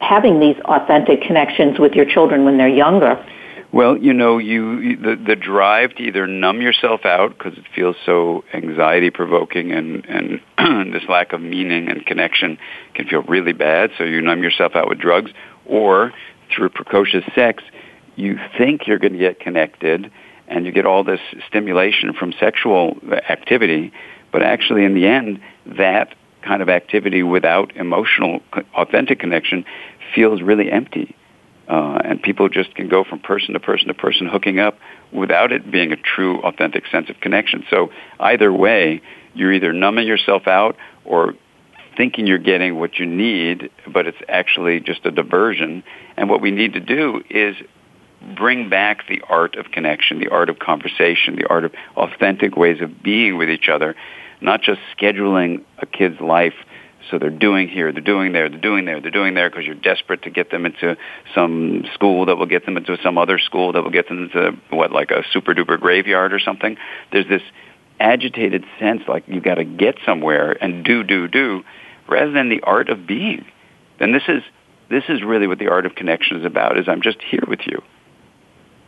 [0.00, 3.24] having these authentic connections with your children when they're younger.
[3.70, 7.96] Well, you know, you the the drive to either numb yourself out because it feels
[8.06, 12.56] so anxiety provoking and and this lack of meaning and connection
[12.94, 15.32] can feel really bad, so you numb yourself out with drugs
[15.66, 16.12] or
[16.54, 17.62] through precocious sex,
[18.16, 20.10] you think you're going to get connected
[20.48, 22.96] and you get all this stimulation from sexual
[23.28, 23.92] activity,
[24.32, 26.14] but actually in the end that
[26.48, 28.40] kind of activity without emotional
[28.74, 29.64] authentic connection
[30.14, 31.14] feels really empty
[31.68, 34.78] uh, and people just can go from person to person to person hooking up
[35.12, 37.64] without it being a true, authentic sense of connection.
[37.68, 39.02] So either way,
[39.34, 41.34] you're either numbing yourself out or
[41.96, 45.84] thinking you're getting what you need, but it's actually just a diversion.
[46.16, 47.54] And what we need to do is
[48.34, 52.80] bring back the art of connection, the art of conversation, the art of authentic ways
[52.80, 53.94] of being with each other,
[54.40, 56.54] not just scheduling a kid's life
[57.10, 59.74] so they're doing here, they're doing there, they're doing there, they're doing there because you're
[59.74, 60.96] desperate to get them into
[61.34, 64.56] some school that will get them into some other school that will get them into
[64.70, 66.76] what, like a super duper graveyard or something.
[67.12, 67.42] There's this
[68.00, 71.64] agitated sense like you got to get somewhere and do, do, do,
[72.08, 73.46] rather than the art of being.
[74.00, 74.42] And this is
[74.90, 76.78] this is really what the art of connection is about.
[76.78, 77.82] Is I'm just here with you,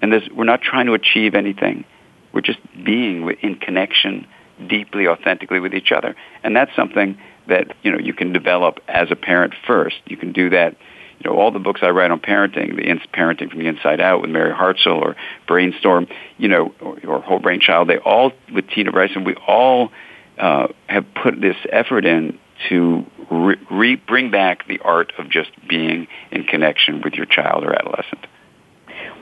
[0.01, 1.85] and this, we're not trying to achieve anything.
[2.33, 4.27] We're just being in connection
[4.69, 7.19] deeply, authentically with each other, and that's something
[7.49, 9.97] that you know you can develop as a parent first.
[10.07, 10.77] You can do that.
[11.23, 14.01] You know, all the books I write on parenting, the ins- parenting from the inside
[14.01, 16.07] out with Mary Hartzell or Brainstorm,
[16.39, 19.91] you know, or, or Whole Brain Child, they all with Tina Bryson, we all
[20.39, 25.51] uh, have put this effort in to re- re- bring back the art of just
[25.69, 28.27] being in connection with your child or adolescent.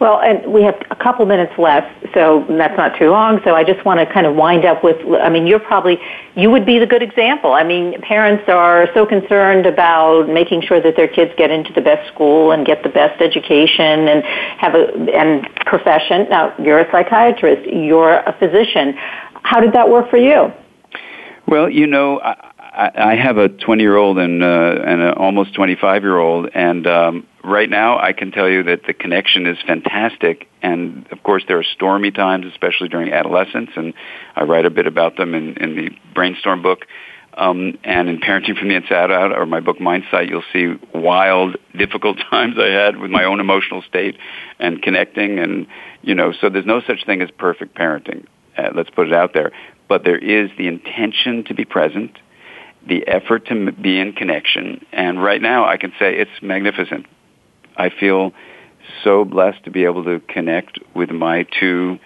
[0.00, 3.40] Well, and we have a couple minutes left, so that's not too long.
[3.44, 5.98] So I just want to kind of wind up with, I mean, you're probably,
[6.36, 7.52] you would be the good example.
[7.52, 11.80] I mean, parents are so concerned about making sure that their kids get into the
[11.80, 14.22] best school and get the best education and
[14.58, 16.28] have a, and profession.
[16.30, 18.94] Now, you're a psychiatrist, you're a physician.
[19.42, 20.52] How did that work for you?
[21.48, 25.54] Well, you know, I, I have a 20 year old and uh, and an almost
[25.54, 29.58] 25 year old, and um, right now I can tell you that the connection is
[29.66, 30.48] fantastic.
[30.62, 33.94] And of course, there are stormy times, especially during adolescence, and
[34.34, 36.86] I write a bit about them in, in the Brainstorm book.
[37.34, 41.56] Um, and in Parenting from the Inside Out, or my book Mindsight, you'll see wild,
[41.78, 44.16] difficult times I had with my own emotional state
[44.58, 45.38] and connecting.
[45.38, 45.68] And,
[46.02, 48.26] you know, so there's no such thing as perfect parenting.
[48.56, 49.52] Uh, let's put it out there.
[49.88, 52.18] But there is the intention to be present,
[52.86, 54.84] the effort to be in connection.
[54.92, 57.06] And right now, I can say it's magnificent.
[57.78, 58.32] I feel
[59.04, 61.98] so blessed to be able to connect with my two.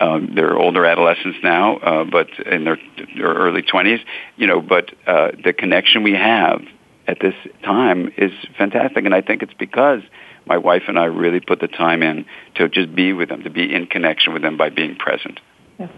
[0.00, 2.78] Um, they're older adolescents now, uh, but in their,
[3.16, 4.00] their early twenties.
[4.36, 6.62] You know, but uh, the connection we have
[7.06, 10.00] at this time is fantastic, and I think it's because
[10.46, 13.50] my wife and I really put the time in to just be with them, to
[13.50, 15.40] be in connection with them by being present.
[15.78, 15.88] Yeah.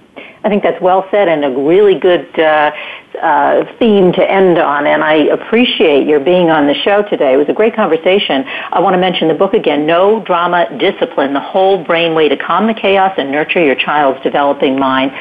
[0.44, 2.70] I think that's well said and a really good uh,
[3.22, 7.35] uh, theme to end on, and I appreciate your being on the show today.
[7.35, 8.44] It was a great conversation.
[8.46, 12.37] I want to mention the book again, No Drama Discipline, The Whole Brain Way to
[12.37, 15.12] Calm the Chaos and Nurture Your Child's Developing Mind.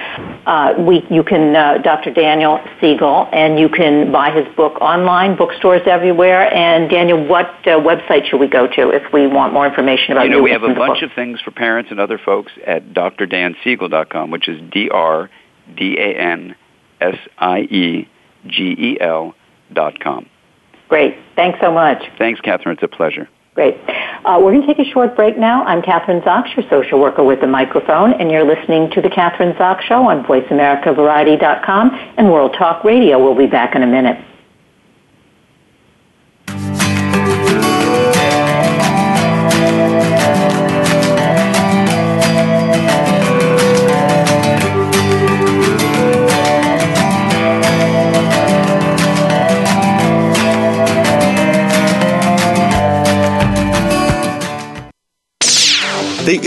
[0.46, 2.14] Uh, we, you can, uh, Dr.
[2.14, 6.54] Daniel Siegel, and you can buy his book online, bookstores everywhere.
[6.54, 10.24] And Daniel, what uh, website should we go to if we want more information about
[10.24, 10.32] you?
[10.32, 11.10] Know, you we have a bunch book?
[11.10, 15.30] of things for parents and other folks at drdansiegel.com, which is dr R
[15.76, 16.56] D A N
[17.04, 18.08] S I E
[18.48, 19.36] G E L
[19.74, 20.26] dot com.
[20.90, 21.18] Great.
[21.36, 22.04] Thanks so much.
[22.18, 22.74] Thanks, Kathryn.
[22.74, 23.28] It's a pleasure.
[23.56, 23.78] Great.
[24.26, 25.64] Uh, we're going to take a short break now.
[25.66, 29.56] I'm Kathryn Zox, your social worker with the microphone, and you're listening to The Kathryn
[29.58, 33.24] Zox Show on VoiceAmericaVariety.com and World Talk Radio.
[33.24, 34.24] We'll be back in a minute.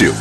[0.00, 0.12] you.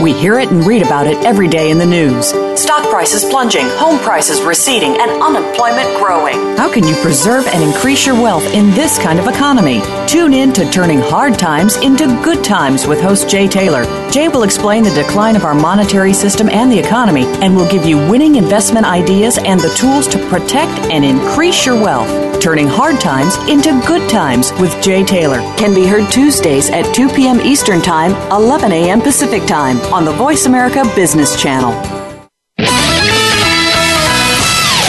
[0.00, 2.28] We hear it and read about it every day in the news.
[2.60, 6.56] Stock prices plunging, home prices receding, and unemployment growing.
[6.56, 9.80] How can you preserve and increase your wealth in this kind of economy?
[10.06, 13.84] Tune in to Turning Hard Times into Good Times with host Jay Taylor.
[14.12, 17.84] Jay will explain the decline of our monetary system and the economy and will give
[17.84, 22.28] you winning investment ideas and the tools to protect and increase your wealth.
[22.40, 27.08] Turning Hard Times into Good Times with Jay Taylor can be heard Tuesdays at 2
[27.08, 27.40] p.m.
[27.40, 29.00] Eastern Time, 11 a.m.
[29.00, 31.72] Pacific Time on the Voice America Business Channel.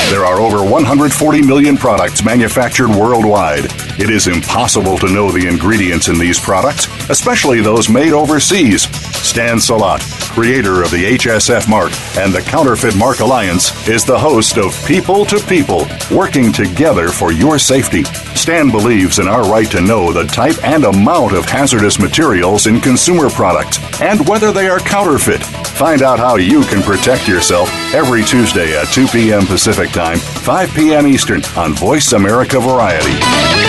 [0.10, 3.66] There are over 140 million products manufactured worldwide.
[3.98, 8.84] It is impossible to know the ingredients in these products, especially those made overseas.
[9.26, 14.58] Stan Salat, creator of the HSF mark and the Counterfeit Mark Alliance, is the host
[14.58, 18.04] of People to People, working together for your safety.
[18.36, 22.80] Stan believes in our right to know the type and amount of hazardous materials in
[22.80, 25.44] consumer products and whether they are counterfeit.
[25.44, 29.46] Find out how you can protect yourself every Tuesday at 2 p.m.
[29.46, 31.08] Pacific Time, 5 p.m.
[31.08, 33.69] Eastern on Voice America Variety.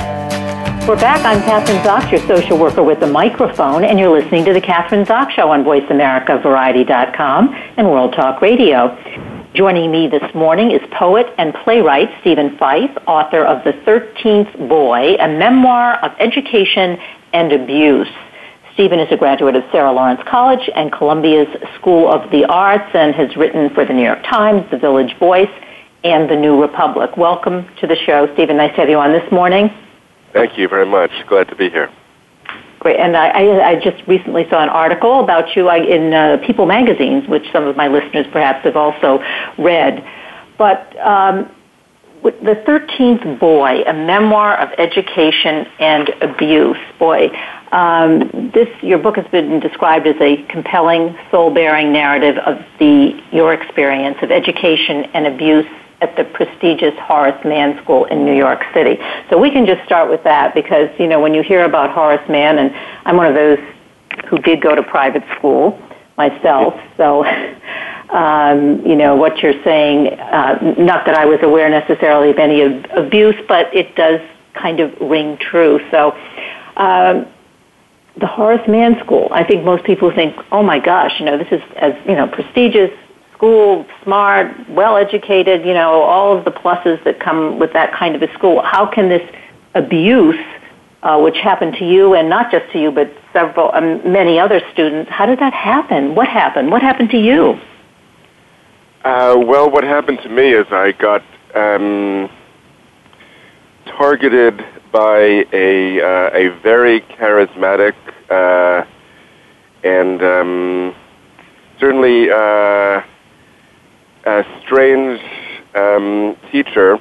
[0.87, 1.23] We're back.
[1.23, 5.05] I'm Kathryn Zox, your social worker with the microphone, and you're listening to The Kathryn
[5.05, 8.97] Zox Show on VoiceAmericaVariety.com and World Talk Radio.
[9.53, 15.17] Joining me this morning is poet and playwright Stephen Fife, author of The Thirteenth Boy,
[15.19, 16.97] a memoir of education
[17.31, 18.09] and abuse.
[18.73, 21.47] Stephen is a graduate of Sarah Lawrence College and Columbia's
[21.79, 25.51] School of the Arts and has written for the New York Times, The Village Voice,
[26.03, 27.15] and The New Republic.
[27.17, 28.57] Welcome to the show, Stephen.
[28.57, 29.69] Nice to have you on this morning.
[30.33, 31.11] Thank you very much.
[31.27, 31.89] Glad to be here.
[32.79, 33.29] Great, and I,
[33.61, 37.77] I, just recently saw an article about you in uh, People magazines, which some of
[37.77, 39.21] my listeners perhaps have also
[39.59, 40.03] read.
[40.57, 41.51] But um,
[42.23, 46.77] the Thirteenth Boy, a memoir of education and abuse.
[46.97, 47.29] Boy,
[47.71, 53.53] um, this your book has been described as a compelling, soul-baring narrative of the your
[53.53, 55.67] experience of education and abuse
[56.01, 58.99] at the prestigious Horace Mann School in New York City.
[59.29, 62.27] So we can just start with that because, you know, when you hear about Horace
[62.27, 62.73] Mann, and
[63.05, 63.59] I'm one of those
[64.27, 65.79] who did go to private school
[66.17, 67.23] myself, so,
[68.09, 72.63] um, you know, what you're saying, uh, not that I was aware necessarily of any
[72.63, 74.19] ab- abuse, but it does
[74.55, 75.79] kind of ring true.
[75.91, 76.17] So,
[76.77, 77.27] um,
[78.19, 81.47] the Horace Mann School, I think most people think, oh my gosh, you know, this
[81.51, 82.91] is as, you know, prestigious,
[83.41, 88.15] school, smart, well educated, you know, all of the pluses that come with that kind
[88.15, 88.61] of a school.
[88.61, 89.27] How can this
[89.73, 90.37] abuse,
[91.01, 94.61] uh, which happened to you and not just to you, but several, um, many other
[94.71, 96.13] students, how did that happen?
[96.13, 96.69] What happened?
[96.69, 97.59] What happened to you?
[99.03, 101.23] Uh, well, what happened to me is I got
[101.55, 102.29] um,
[103.87, 107.95] targeted by a uh, a very charismatic
[108.29, 108.85] uh,
[109.83, 110.95] and um,
[111.79, 113.01] certainly uh,
[114.25, 115.21] a strange
[115.75, 116.99] um, teacher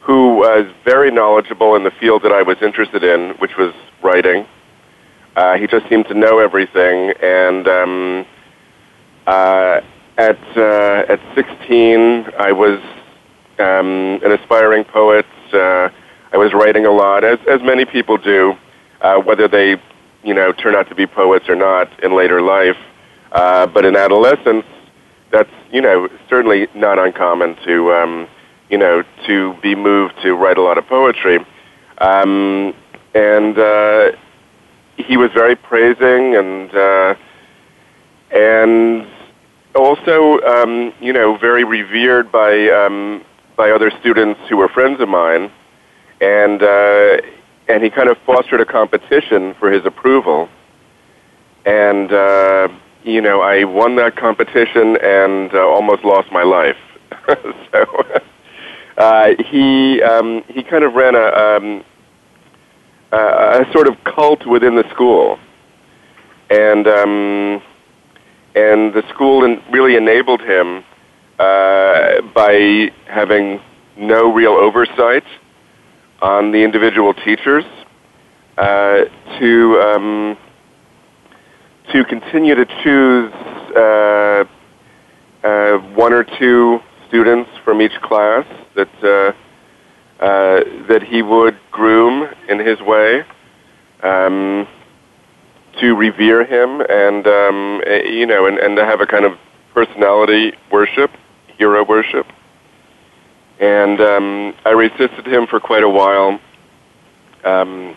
[0.00, 4.46] who was very knowledgeable in the field that I was interested in, which was writing.
[5.34, 8.26] Uh, he just seemed to know everything, and um,
[9.26, 9.80] uh,
[10.16, 12.80] at uh, at 16, I was
[13.58, 15.26] um, an aspiring poet.
[15.52, 15.90] Uh,
[16.32, 18.54] I was writing a lot, as as many people do,
[19.00, 19.76] uh, whether they
[20.22, 22.78] you know turn out to be poets or not in later life.
[23.32, 24.64] Uh, but in adolescence,
[25.30, 28.28] that's you know certainly not uncommon to um,
[28.70, 31.38] you know to be moved to write a lot of poetry,
[31.98, 32.74] um,
[33.14, 34.12] and uh,
[34.96, 37.14] he was very praising and uh,
[38.30, 39.06] and
[39.76, 43.24] also, um, you know, very revered by um,
[43.56, 45.50] by other students who were friends of mine,
[46.20, 47.18] and uh,
[47.68, 50.48] and he kind of fostered a competition for his approval,
[51.64, 52.68] and uh,
[53.06, 56.76] you know, I won that competition and uh, almost lost my life.
[57.72, 57.86] so
[58.98, 61.84] uh, he um, he kind of ran a um,
[63.12, 65.38] a sort of cult within the school,
[66.50, 67.62] and um,
[68.56, 70.84] and the school really enabled him
[71.38, 73.60] uh, by having
[73.96, 75.24] no real oversight
[76.20, 77.64] on the individual teachers
[78.58, 79.04] uh,
[79.38, 80.36] to um,
[81.92, 83.32] to continue to choose
[83.76, 84.44] uh,
[85.46, 89.32] uh, one or two students from each class that uh,
[90.22, 93.22] uh, that he would groom in his way
[94.02, 94.66] um,
[95.78, 99.38] to revere him and um, eh, you know and, and to have a kind of
[99.74, 101.10] personality worship,
[101.58, 102.26] hero worship.
[103.60, 106.40] And um, I resisted him for quite a while,
[107.44, 107.96] um,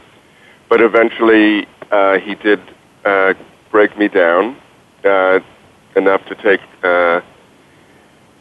[0.69, 2.59] but eventually uh, he did
[3.05, 3.33] uh,
[3.71, 4.57] break me down
[5.03, 5.39] uh,
[5.95, 7.21] enough to take uh,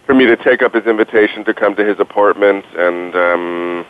[0.07, 3.87] for me to take up his invitation to come to his apartment and um,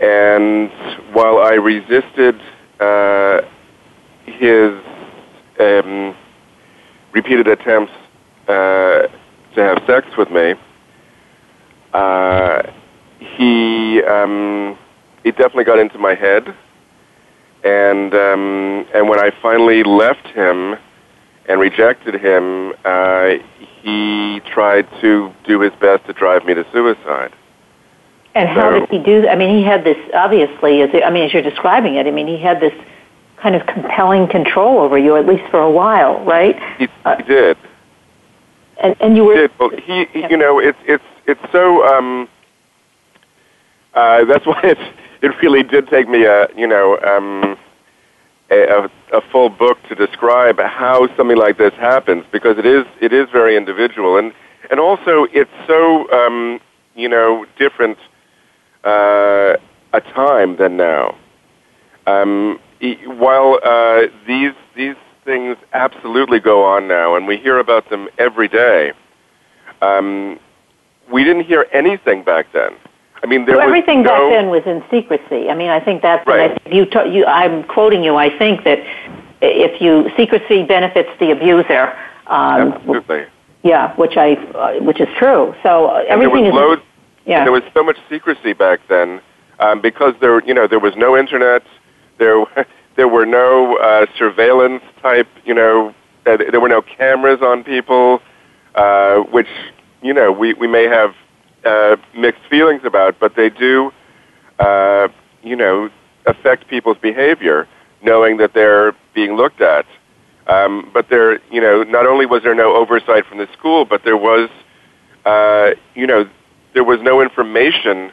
[0.00, 0.70] and
[1.12, 2.34] while I resisted
[2.80, 3.42] uh,
[4.26, 4.72] his
[5.60, 6.16] um,
[7.12, 7.92] repeated attempts
[8.48, 9.06] uh,
[9.54, 10.54] to have sex with me,
[11.92, 12.62] uh,
[13.18, 14.76] he um,
[15.22, 16.52] he definitely got into my head,
[17.64, 20.76] and um, and when I finally left him
[21.48, 23.34] and rejected him, uh,
[23.82, 27.32] he tried to do his best to drive me to suicide.
[28.34, 29.30] And how so, did he do that?
[29.30, 32.26] I mean, he had this, obviously, as I mean, as you're describing it, I mean,
[32.26, 32.72] he had this
[33.42, 36.56] kind of compelling control over you, at least for a while, right?
[36.78, 37.58] He, uh, he did.
[38.80, 39.34] And, and you were...
[39.34, 39.50] He did.
[39.58, 42.28] Well, he, he, you know, it's, it's, it's so, um,
[43.94, 44.80] uh, that's why it's,
[45.22, 47.56] it really did take me a, you know, um,
[48.50, 53.10] a, a, full book to describe how something like this happens because it is it
[53.10, 54.34] is very individual and
[54.70, 56.60] and also it's so um,
[56.94, 57.96] you know different
[58.84, 59.54] uh,
[59.92, 61.16] a time than now.
[62.06, 62.58] Um,
[63.06, 68.48] while uh, these these things absolutely go on now, and we hear about them every
[68.48, 68.92] day,
[69.80, 70.38] um,
[71.10, 72.72] we didn't hear anything back then.
[73.22, 74.10] I mean, there so everything no...
[74.10, 75.48] back then was in secrecy.
[75.48, 76.60] I mean, I think that's right.
[76.66, 77.24] I you, t- you.
[77.26, 78.16] I'm quoting you.
[78.16, 78.78] I think that
[79.40, 81.92] if you secrecy benefits the abuser.
[82.26, 83.24] Um, Absolutely.
[83.62, 85.54] Yeah, which I, uh, which is true.
[85.62, 86.54] So uh, everything is.
[86.54, 86.82] Loads,
[87.26, 87.44] yeah.
[87.44, 89.20] There was so much secrecy back then
[89.60, 91.62] um, because there, you know, there was no internet.
[92.18, 92.44] There,
[92.96, 95.28] there were no uh, surveillance type.
[95.44, 95.94] You know,
[96.26, 98.20] uh, there were no cameras on people,
[98.74, 99.48] uh, which
[100.02, 101.14] you know we we may have
[101.64, 103.92] uh, mixed feelings about, but they do,
[104.58, 105.08] uh,
[105.42, 105.90] you know,
[106.26, 107.68] affect people's behavior,
[108.02, 109.86] knowing that they're being looked at.
[110.46, 114.02] Um, but there, you know, not only was there no oversight from the school, but
[114.04, 114.50] there was,
[115.24, 116.28] uh, you know,
[116.74, 118.10] there was no information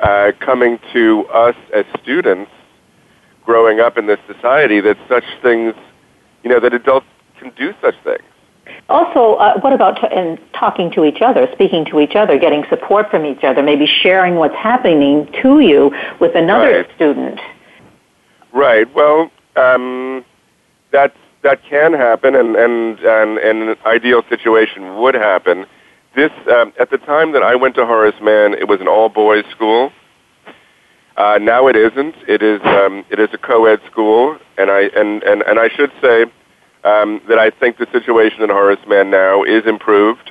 [0.00, 2.50] uh, coming to us as students
[3.44, 5.74] growing up in this society that such things,
[6.42, 7.06] you know, that adults
[7.38, 8.22] can do such things.
[8.88, 12.64] Also, uh, what about t- in talking to each other, speaking to each other, getting
[12.68, 16.94] support from each other, maybe sharing what's happening to you with another right.
[16.94, 17.40] student?
[18.52, 18.92] Right.
[18.94, 20.24] Well, um,
[20.92, 25.66] that that can happen, and and and, and an ideal situation would happen.
[26.14, 29.08] This um, at the time that I went to Horace Mann, it was an all
[29.08, 29.92] boys school.
[31.16, 32.14] Uh, now it isn't.
[32.26, 35.92] It is um, it is a co-ed school, and I and, and, and I should
[36.00, 36.26] say
[36.84, 40.30] um, that I think the situation in Horace Mann now is improved.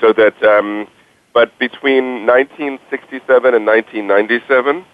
[0.00, 0.86] So that, um,
[1.34, 4.84] but between 1967 and 1997,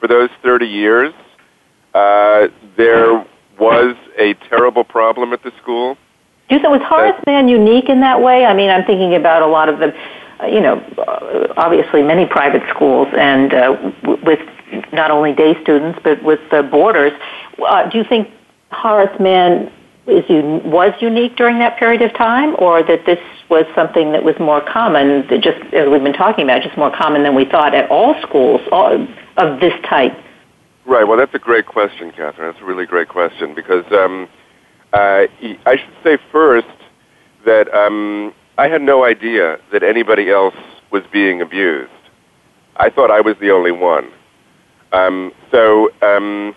[0.00, 1.14] for those 30 years,
[1.94, 3.24] uh, there
[3.58, 5.96] was a terrible problem at the school.
[6.48, 8.44] Do you think was Horace Mann unique in that way?
[8.44, 9.94] I mean, I'm thinking about a lot of the,
[10.40, 13.92] uh, you know, uh, obviously many private schools and uh,
[14.24, 14.40] with
[14.92, 17.12] not only day students but with the boarders.
[17.58, 18.28] Uh, do you think
[18.70, 19.72] Horace Mann
[20.06, 20.24] is
[20.64, 23.18] was unique during that period of time, or that this
[23.50, 27.22] was something that was more common, just as we've been talking about, just more common
[27.22, 30.12] than we thought at all schools of this type?
[30.84, 31.04] Right.
[31.04, 32.52] Well, that's a great question, Kathryn.
[32.52, 34.28] That's a really great question because um,
[34.92, 35.26] uh,
[35.66, 36.66] I should say first
[37.44, 40.54] that um, I had no idea that anybody else
[40.90, 41.92] was being abused.
[42.76, 44.10] I thought I was the only one.
[44.92, 46.54] Um, so um,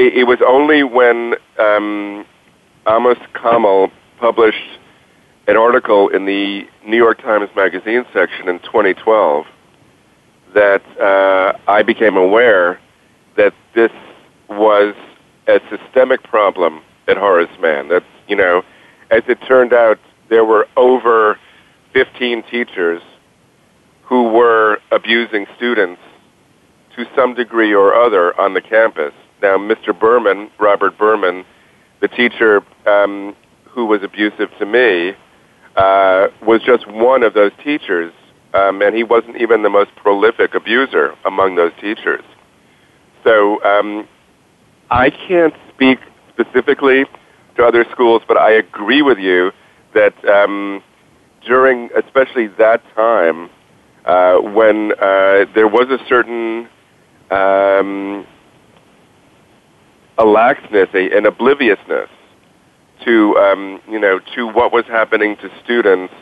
[0.00, 2.24] it, it was only when um,
[2.88, 4.78] Amos Kamil published
[5.46, 9.44] an article in the New York Times Magazine section in 2012
[10.54, 12.80] that uh, I became aware
[13.36, 13.92] that this
[14.48, 14.94] was
[15.46, 17.88] a systemic problem at Horace Mann.
[17.88, 18.62] That, you know,
[19.10, 19.98] as it turned out,
[20.28, 21.38] there were over
[21.92, 23.02] 15 teachers
[24.02, 26.00] who were abusing students
[26.96, 29.12] to some degree or other on the campus.
[29.42, 29.98] Now, Mr.
[29.98, 31.44] Berman, Robert Berman,
[32.00, 33.34] the teacher um,
[33.64, 35.14] who was abusive to me,
[35.76, 38.12] uh, was just one of those teachers,
[38.54, 42.24] um, and he wasn't even the most prolific abuser among those teachers.
[43.24, 44.08] So um,
[44.90, 45.98] I can't speak
[46.32, 47.04] specifically
[47.56, 49.52] to other schools, but I agree with you
[49.94, 50.82] that um,
[51.46, 53.50] during, especially that time,
[54.04, 56.68] uh, when uh, there was a certain
[57.30, 58.26] um,
[60.20, 62.10] a laxness, a, an obliviousness
[63.04, 66.12] to um, you know to what was happening to students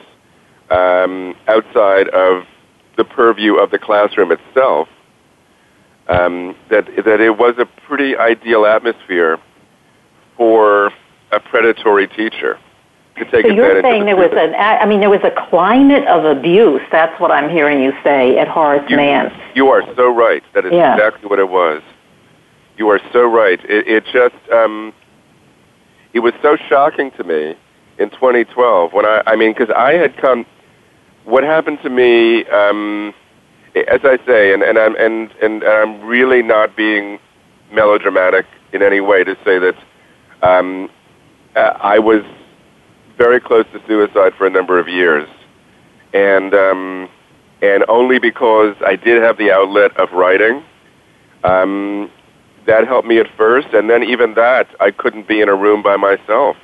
[0.71, 2.45] um, outside of
[2.97, 4.89] the purview of the classroom itself.
[6.09, 9.39] Um, that that it was a pretty ideal atmosphere
[10.37, 10.93] for
[11.33, 12.59] a predatory teacher
[13.17, 15.35] to take so advantage you're saying of there was an I mean there was a
[15.51, 16.83] climate of abuse.
[16.93, 19.37] That's what I'm hearing you say at Horace you, Mann.
[19.57, 20.45] You are so right.
[20.55, 20.95] That is Yeah.
[20.95, 21.83] exactly what it was.
[22.79, 23.59] You are so right.
[23.65, 24.95] It, it just um,
[26.15, 27.57] it was so shocking to me
[27.99, 30.47] in 2012 when I I mean because I had come.
[31.25, 32.47] What happened to me?
[32.47, 33.13] Um,
[33.75, 37.19] as I say, and, and I'm and, and and I'm really not being
[37.73, 39.77] melodramatic in any way to say that
[40.43, 40.89] um,
[41.57, 42.23] uh, I was
[43.17, 45.29] very close to suicide for a number of years,
[46.15, 47.09] and um,
[47.61, 50.63] and only because I did have the outlet of writing,
[51.45, 52.11] um,
[52.69, 55.83] that helped me at first, and then even that I couldn't be in a room
[55.83, 56.57] by myself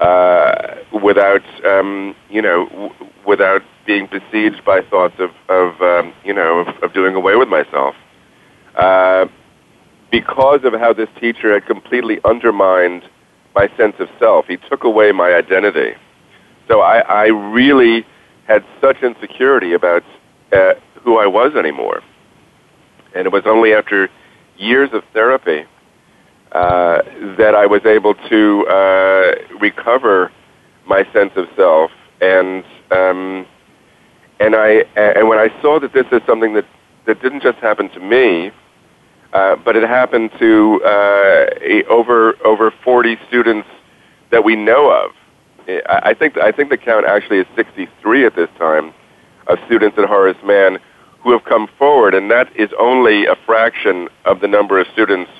[0.00, 2.94] uh, without um, you know w-
[3.26, 7.48] without being besieged by thoughts of of um, you know of, of doing away with
[7.48, 7.94] myself.
[8.74, 9.26] Uh,
[10.10, 13.02] because of how this teacher had completely undermined
[13.54, 14.46] my sense of self.
[14.46, 15.94] He took away my identity.
[16.66, 18.06] So I, I really
[18.46, 20.02] had such insecurity about
[20.52, 22.02] uh, who I was anymore.
[23.14, 24.08] And it was only after
[24.58, 25.64] years of therapy
[26.52, 27.02] uh,
[27.36, 30.32] that I was able to uh, recover
[30.86, 31.90] my sense of self.
[32.20, 33.46] And um,
[34.40, 36.66] and I and when I saw that this is something that
[37.06, 38.50] that didn't just happen to me,
[39.32, 43.68] uh, but it happened to uh, a, over over 40 students
[44.30, 45.12] that we know of.
[45.68, 48.92] I, I think I think the count actually is 63 at this time
[49.46, 50.78] of students at Horace Mann
[51.28, 55.30] who have come forward, and that is only a fraction of the number of students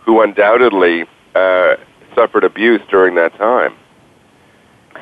[0.00, 1.76] who undoubtedly uh,
[2.14, 3.74] suffered abuse during that time.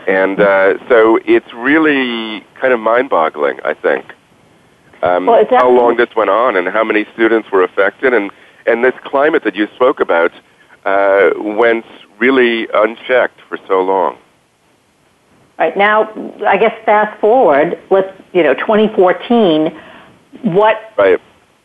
[0.08, 4.12] And uh, so it's really kind of mind-boggling, I think
[5.04, 8.32] um, Well, how long this went on and how many students were affected, and
[8.66, 10.32] and this climate that you spoke about
[10.84, 11.84] uh, went
[12.18, 14.18] really unchecked for so long.
[15.58, 16.10] Right now,
[16.44, 17.78] I guess fast forward.
[17.90, 19.78] Let's you know 2014.
[20.42, 21.20] What Right.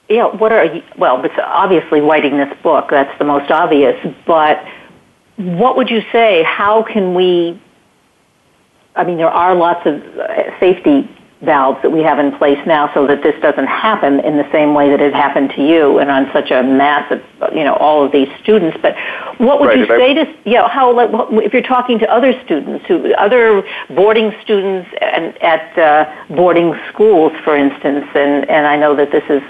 [0.09, 1.24] you know, what are you, well?
[1.24, 2.88] It's obviously writing this book.
[2.89, 3.95] That's the most obvious.
[4.26, 4.63] But
[5.38, 6.43] what would you say?
[6.43, 7.61] How can we?
[8.95, 11.09] I mean, there are lots of uh, safety
[11.42, 14.74] valves that we have in place now so that this doesn't happen in the same
[14.74, 17.24] way that it happened to you and on such a massive,
[17.54, 18.78] you know, all of these students.
[18.82, 18.96] But
[19.38, 21.10] what would Right, you and I- say to, you know, how, like,
[21.44, 27.32] if you're talking to other students, who, other boarding students and, at uh, boarding schools,
[27.46, 29.42] for instance, and, and I know that this is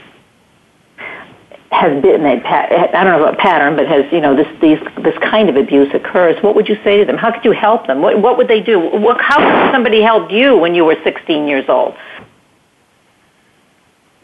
[1.72, 5.17] has been a I don't know about pattern, but has you know this these this
[5.20, 6.41] kind of abuse occurs.
[6.43, 7.17] What would you say to them?
[7.17, 8.01] How could you help them?
[8.01, 8.80] What what would they do?
[8.80, 11.95] What, how could somebody help you when you were 16 years old?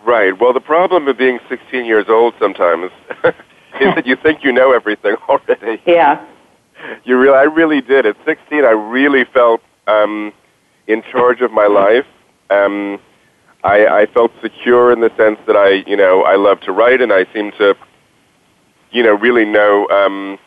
[0.03, 0.39] Right.
[0.39, 2.91] Well, the problem of being 16 years old sometimes
[3.23, 3.33] is
[3.95, 5.81] that you think you know everything already.
[5.85, 6.25] Yeah.
[7.03, 8.05] You really, I really did.
[8.05, 10.31] At 16, I really felt um,
[10.87, 12.05] in charge of my life.
[12.51, 12.99] Um,
[13.65, 17.01] I, I felt secure in the sense that I, you know, I love to write,
[17.01, 17.75] and I seem to,
[18.91, 20.37] you know, really know um,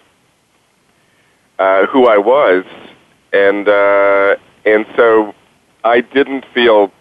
[1.59, 2.65] uh, who I was,
[3.33, 5.35] and uh, and so
[5.83, 6.93] I didn't feel,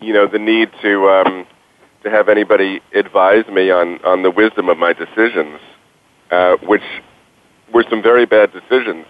[0.00, 1.46] you know, the need to um,
[2.02, 5.60] to have anybody advise me on on the wisdom of my decisions,
[6.32, 6.82] uh, which
[7.72, 9.06] were some very bad decisions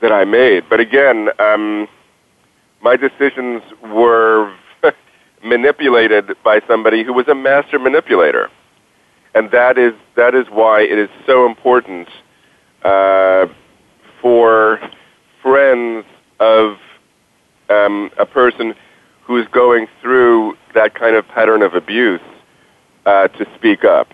[0.00, 0.68] that I made.
[0.70, 1.88] But again, um,
[2.80, 4.54] my decisions were
[5.46, 8.50] manipulated by somebody who was a master manipulator,
[9.34, 12.08] and that is that is why it is so important
[12.82, 13.46] uh,
[14.20, 14.80] for
[15.42, 16.04] friends
[16.40, 16.76] of
[17.68, 18.74] um, a person
[19.22, 22.20] who's going through that kind of pattern of abuse
[23.06, 24.08] uh, to speak up.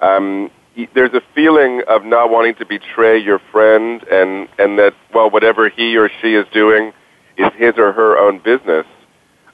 [0.00, 0.50] Um,
[0.94, 5.68] there's a feeling of not wanting to betray your friend and, and that, well, whatever
[5.68, 6.92] he or she is doing
[7.36, 8.86] is his or her own business.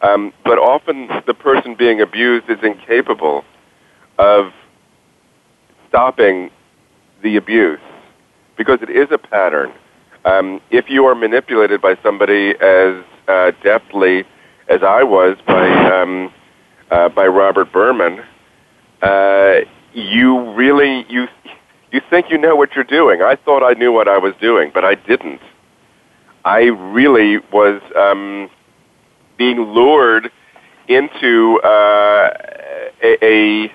[0.01, 3.45] Um, but often the person being abused is incapable
[4.19, 4.53] of
[5.89, 6.51] stopping
[7.23, 7.81] the abuse
[8.57, 9.73] because it is a pattern.
[10.25, 14.25] Um, if you are manipulated by somebody as uh, deftly
[14.69, 16.33] as I was by um,
[16.91, 18.21] uh, by Robert Berman,
[19.03, 19.61] uh,
[19.95, 21.27] you really you
[21.91, 23.23] you think you know what you're doing.
[23.23, 25.41] I thought I knew what I was doing, but I didn't.
[26.45, 28.51] I really was um,
[29.39, 30.31] being lured
[30.89, 32.31] into uh,
[33.03, 33.73] a a,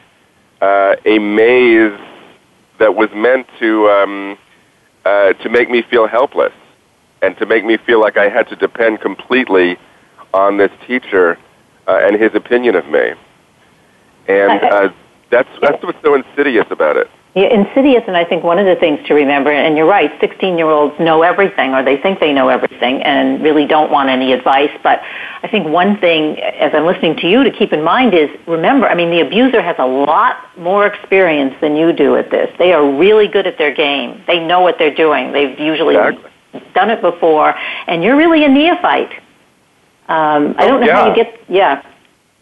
[0.62, 2.00] uh, a maze
[2.80, 4.38] that was meant to um,
[5.06, 6.54] uh, to make me feel helpless
[7.22, 9.78] and to make me feel like I had to depend completely
[10.34, 11.38] on this teacher
[11.88, 13.14] uh, and his opinion of me.
[14.28, 14.90] And uh,
[15.32, 17.10] that's that's what's so insidious about it.
[17.36, 20.56] Yeah, insidious, and I think one of the things to remember, and you're right, 16
[20.56, 24.34] year olds know everything, or they think they know everything, and really don't want any
[24.34, 24.70] advice.
[24.84, 25.02] But
[25.42, 28.88] I think one thing, as I'm listening to you, to keep in mind is remember,
[28.88, 32.54] I mean, the abuser has a lot more experience than you do at this.
[32.60, 34.24] They are really good at their game.
[34.28, 35.32] They know what they're doing.
[35.32, 36.62] They've usually exactly.
[36.76, 37.56] done it before,
[37.88, 39.12] and you're really a neophyte.
[40.08, 40.96] Um, I don't know yeah.
[40.98, 41.84] how you get, yeah.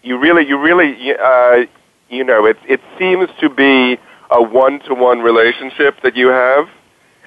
[0.04, 1.66] You really, you really, uh,
[2.10, 3.98] you know, it, it seems to be
[4.32, 6.68] a one-to-one relationship that you have.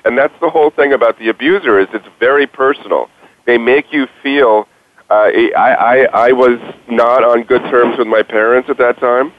[0.05, 3.09] And that's the whole thing about the abuser is it's very personal.
[3.47, 4.67] They make you feel.
[5.11, 9.33] Uh, I, I I was not on good terms with my parents at that time.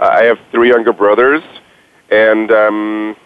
[0.00, 1.42] Uh, I have three younger brothers,
[2.10, 3.16] and um,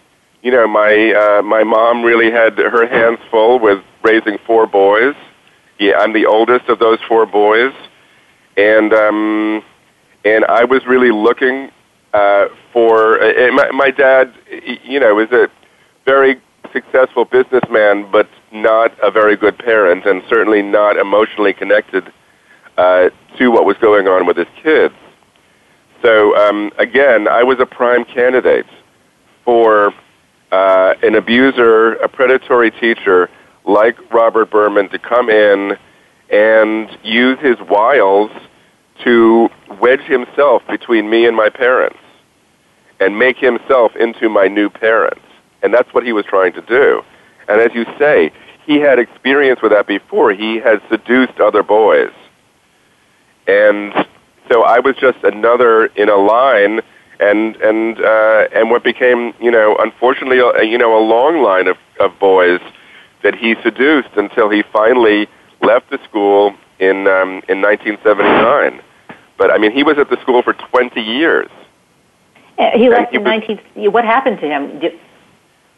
[0.42, 5.14] you know my uh, my mom really had her hands full with raising four boys.
[5.78, 7.72] Yeah, I'm the oldest of those four boys,
[8.56, 9.62] and um,
[10.24, 11.70] and I was really looking
[12.12, 14.32] uh, for uh, my, my dad.
[14.84, 15.48] You know, is a
[16.04, 16.40] very
[16.72, 22.12] successful businessman, but not a very good parent, and certainly not emotionally connected
[22.76, 24.94] uh, to what was going on with his kids.
[26.02, 28.66] So um, again, I was a prime candidate
[29.44, 29.94] for
[30.50, 33.30] uh, an abuser, a predatory teacher
[33.64, 35.76] like Robert Berman to come in
[36.30, 38.30] and use his wiles
[39.04, 39.48] to
[39.80, 41.98] wedge himself between me and my parents
[43.02, 45.20] and make himself into my new parents.
[45.62, 47.02] And that's what he was trying to do.
[47.48, 48.32] And as you say,
[48.64, 50.32] he had experience with that before.
[50.32, 52.12] He had seduced other boys.
[53.48, 53.92] And
[54.50, 56.80] so I was just another in a line
[57.18, 61.68] and and uh, and what became, you know, unfortunately, a, you know, a long line
[61.68, 62.60] of, of boys
[63.22, 65.28] that he seduced until he finally
[65.60, 68.80] left the school in um, in 1979.
[69.38, 71.50] But I mean, he was at the school for 20 years.
[72.74, 73.60] He left in 19.
[73.92, 74.78] What happened to him?
[74.78, 74.98] Did,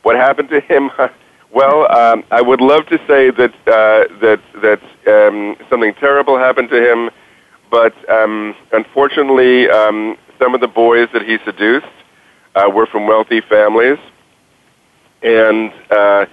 [0.03, 0.91] what happened to him?
[1.53, 6.69] well, um, I would love to say that uh, that that um, something terrible happened
[6.71, 7.11] to him,
[7.71, 11.87] but um, unfortunately, um, some of the boys that he seduced
[12.55, 13.99] uh, were from wealthy families,
[15.23, 16.27] and uh,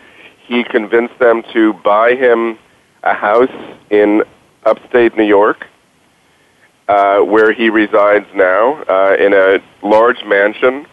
[0.45, 2.57] he convinced them to buy him
[3.03, 4.23] a house in
[4.65, 5.65] upstate New York,
[6.91, 10.85] uh, where he resides now, uh, in a large mansion.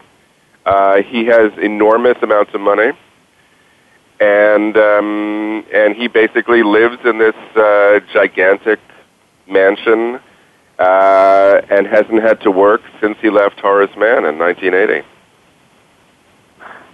[0.65, 2.91] Uh, he has enormous amounts of money,
[4.21, 8.79] and um, and he basically lives in this uh, gigantic
[9.45, 10.21] mansion
[10.77, 15.05] uh, and hasn't had to work since he left Horace Mann in 1980.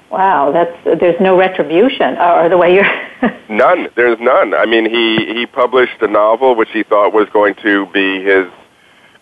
[0.09, 3.39] Wow, that's there's no retribution, or the way you're.
[3.49, 3.87] none.
[3.95, 4.55] There's none.
[4.55, 8.47] I mean, he he published a novel which he thought was going to be his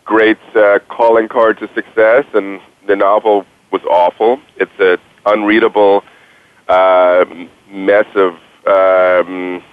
[0.05, 4.39] great uh, calling card to success, and the novel was awful.
[4.57, 6.03] It's an unreadable
[6.67, 7.25] uh,
[7.69, 8.35] mess of
[8.67, 9.63] um,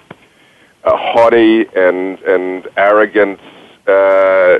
[0.84, 3.40] haughty and and arrogant
[3.86, 4.58] uh,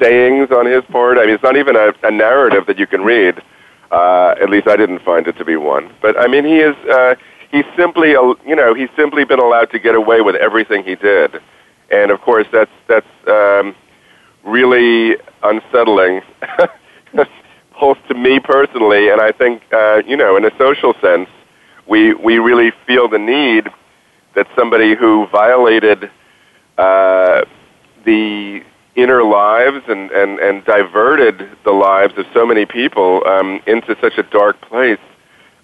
[0.00, 1.18] sayings on his part.
[1.18, 3.42] I mean, it's not even a, a narrative that you can read.
[3.90, 5.92] Uh, at least I didn't find it to be one.
[6.02, 6.76] But I mean, he is.
[6.90, 7.14] Uh,
[7.50, 11.40] he's simply, you know, he's simply been allowed to get away with everything he did,
[12.02, 13.74] and of course, that's that's um,
[14.44, 16.22] really unsettling,
[17.80, 21.28] both to me personally, and I think, uh, you know, in a social sense,
[21.86, 23.68] we we really feel the need
[24.34, 26.10] that somebody who violated
[26.76, 27.42] uh,
[28.04, 28.62] the
[28.96, 34.16] inner lives and, and, and diverted the lives of so many people um, into such
[34.18, 34.98] a dark place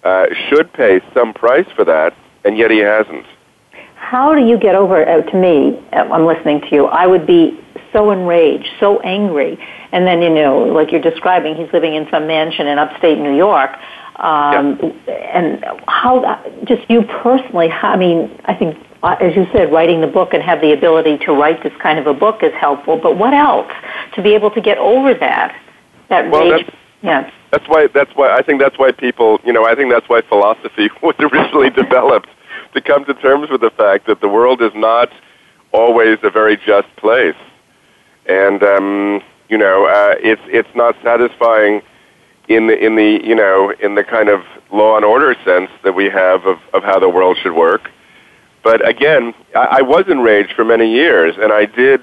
[0.03, 2.13] uh, should pay some price for that,
[2.43, 3.25] and yet he hasn't.
[4.11, 5.07] How do you get over?
[5.07, 6.87] Uh, to me, uh, I'm listening to you.
[6.87, 7.57] I would be
[7.93, 9.57] so enraged, so angry,
[9.93, 13.33] and then you know, like you're describing, he's living in some mansion in upstate New
[13.33, 13.71] York.
[14.17, 15.13] Um, yeah.
[15.33, 20.07] And how, just you personally, I mean, I think, uh, as you said, writing the
[20.07, 22.99] book and have the ability to write this kind of a book is helpful.
[23.01, 23.71] But what else
[24.15, 25.57] to be able to get over that?
[26.09, 26.69] That well, rage.
[27.01, 27.31] Yeah.
[27.51, 27.87] That's why.
[27.87, 29.39] That's why I think that's why people.
[29.45, 32.27] You know, I think that's why philosophy was originally developed
[32.73, 35.11] to come to terms with the fact that the world is not
[35.71, 37.35] always a very just place,
[38.25, 41.81] and um, you know, uh, it's it's not satisfying
[42.47, 45.93] in the in the you know in the kind of law and order sense that
[45.93, 47.89] we have of, of how the world should work.
[48.63, 52.01] But again, I, I was enraged for many years, and I did,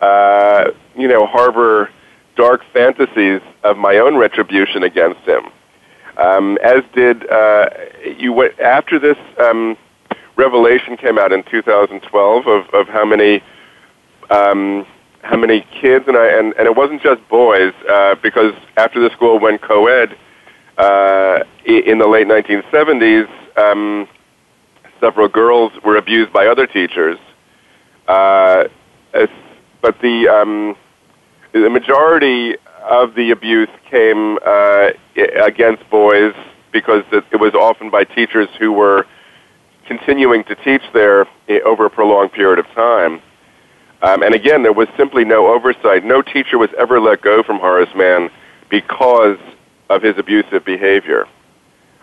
[0.00, 1.90] uh, you know, harbor
[2.36, 5.44] dark fantasies of my own retribution against him.
[6.16, 7.70] Um, as did uh,
[8.18, 8.32] you.
[8.32, 9.76] Went, after this um,
[10.36, 13.42] revelation came out in 2012 of, of how many
[14.30, 14.86] um,
[15.22, 19.10] how many kids, and I and, and it wasn't just boys uh, because after the
[19.10, 20.16] school went co-ed
[20.76, 24.08] uh, in the late 1970s, um,
[25.00, 27.18] several girls were abused by other teachers.
[28.06, 28.64] Uh,
[29.84, 30.76] but the um,
[31.52, 32.56] the majority
[32.88, 34.88] of the abuse came uh,
[35.42, 36.34] against boys
[36.72, 39.06] because it was often by teachers who were
[39.86, 41.26] continuing to teach there
[41.64, 43.20] over a prolonged period of time.
[44.02, 46.04] Um, and again, there was simply no oversight.
[46.04, 48.30] No teacher was ever let go from Horace Mann
[48.68, 49.38] because
[49.88, 51.26] of his abusive behavior.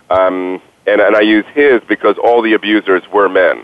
[0.10, 3.64] Um, and, and I use his because all the abusers were men.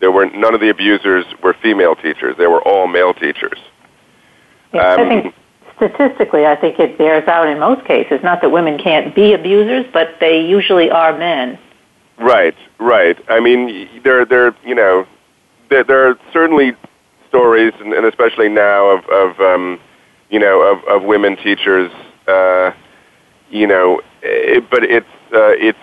[0.00, 2.36] There were none of the abusers were female teachers.
[2.36, 3.58] They were all male teachers.
[4.72, 5.34] Yes, um, I think
[5.76, 8.20] statistically, I think it bears out in most cases.
[8.22, 11.58] Not that women can't be abusers, but they usually are men.
[12.18, 13.18] Right, right.
[13.28, 15.06] I mean, there, there, you know,
[15.68, 16.72] there, there are certainly
[17.28, 19.80] stories, and, and especially now of, of um,
[20.30, 21.90] you know, of, of women teachers.
[22.26, 22.72] Uh,
[23.50, 25.78] you know, it, but it's uh, it's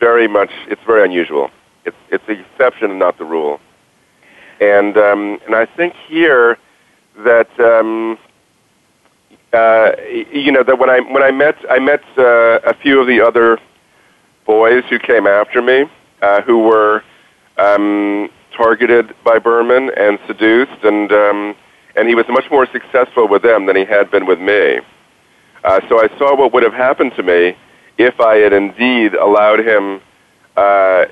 [0.00, 1.50] very much it's very unusual.
[1.84, 3.60] It's it's the exception not the rule.
[4.60, 6.58] And um, and I think here
[7.18, 8.18] that um,
[9.52, 9.92] uh,
[10.32, 13.20] you know that when I when I met I met uh, a few of the
[13.20, 13.58] other
[14.46, 15.84] boys who came after me
[16.24, 17.02] uh, who were
[17.58, 21.56] um, targeted by Berman and seduced, and um,
[21.96, 24.80] and he was much more successful with them than he had been with me.
[25.62, 27.56] Uh, so I saw what would have happened to me
[27.98, 30.00] if I had indeed allowed him,
[30.56, 31.06] uh,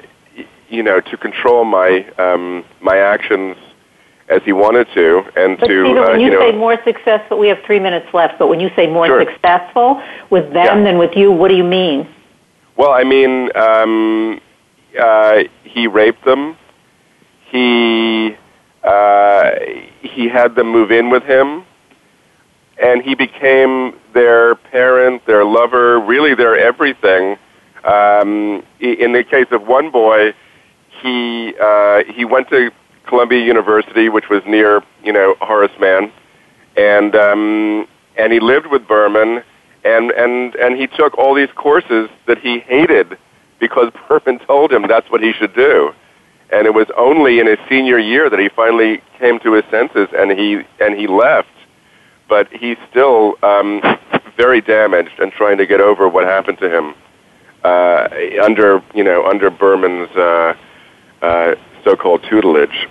[0.68, 3.57] you know, to control my um, my actions
[4.28, 5.85] as he wanted to, and but to.
[5.85, 8.39] Stephen, uh, when you, you know, say more successful, we have three minutes left.
[8.39, 9.24] But when you say more sure.
[9.24, 10.85] successful with them yeah.
[10.85, 12.09] than with you, what do you mean?
[12.77, 14.41] Well, I mean, um,
[14.99, 16.57] uh, he raped them.
[17.51, 18.37] He
[18.83, 19.51] uh,
[20.01, 21.64] he had them move in with him,
[22.83, 27.37] and he became their parent, their lover, really their everything.
[27.85, 30.35] Um, in the case of one boy,
[31.03, 32.70] he uh, he went to
[33.07, 36.11] Columbia University, which was near you know Horace Mann,
[36.77, 39.43] and um, and he lived with Berman,
[39.85, 43.18] and and and he took all these courses that he hated
[43.59, 45.95] because Berman told him that's what he should do
[46.53, 50.09] and it was only in his senior year that he finally came to his senses
[50.16, 51.49] and he and he left.
[52.28, 53.83] But he's still um,
[54.37, 56.95] very damaged and trying to get over what happened to him
[57.64, 58.09] uh,
[58.43, 60.55] under you know under Berman's uh,
[61.22, 61.55] uh,
[61.85, 62.87] so-called tutelage.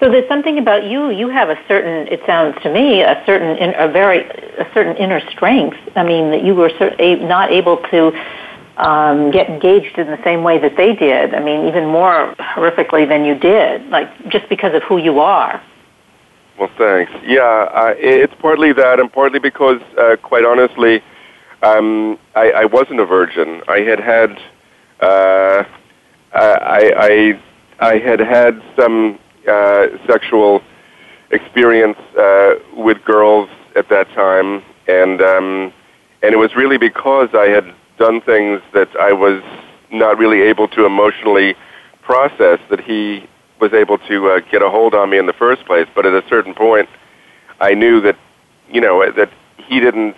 [0.00, 1.10] So there's something about you.
[1.10, 2.06] You have a certain.
[2.08, 4.20] It sounds to me a certain, a very,
[4.58, 5.76] a certain inner strength.
[5.96, 6.70] I mean that you were
[7.26, 8.12] not able to
[8.78, 11.34] um, get engaged in the same way that they did.
[11.34, 15.60] I mean, even more horrifically than you did, like just because of who you are.
[16.58, 17.12] Well, thanks.
[17.24, 21.02] Yeah, uh, it's partly that, and partly because, uh, quite honestly,
[21.62, 23.62] um, I, I wasn't a virgin.
[23.68, 24.30] I had had,
[25.00, 25.64] uh,
[26.32, 27.42] I, I,
[27.80, 30.62] I had had some uh, sexual
[31.30, 35.72] experience uh, with girls at that time, and um,
[36.22, 39.42] and it was really because I had done things that I was
[39.90, 41.54] not really able to emotionally
[42.02, 43.28] process that he
[43.60, 45.88] was able to uh, get a hold on me in the first place.
[45.94, 46.88] But at a certain point,
[47.60, 48.16] I knew that,
[48.70, 50.16] you know, that he didn't,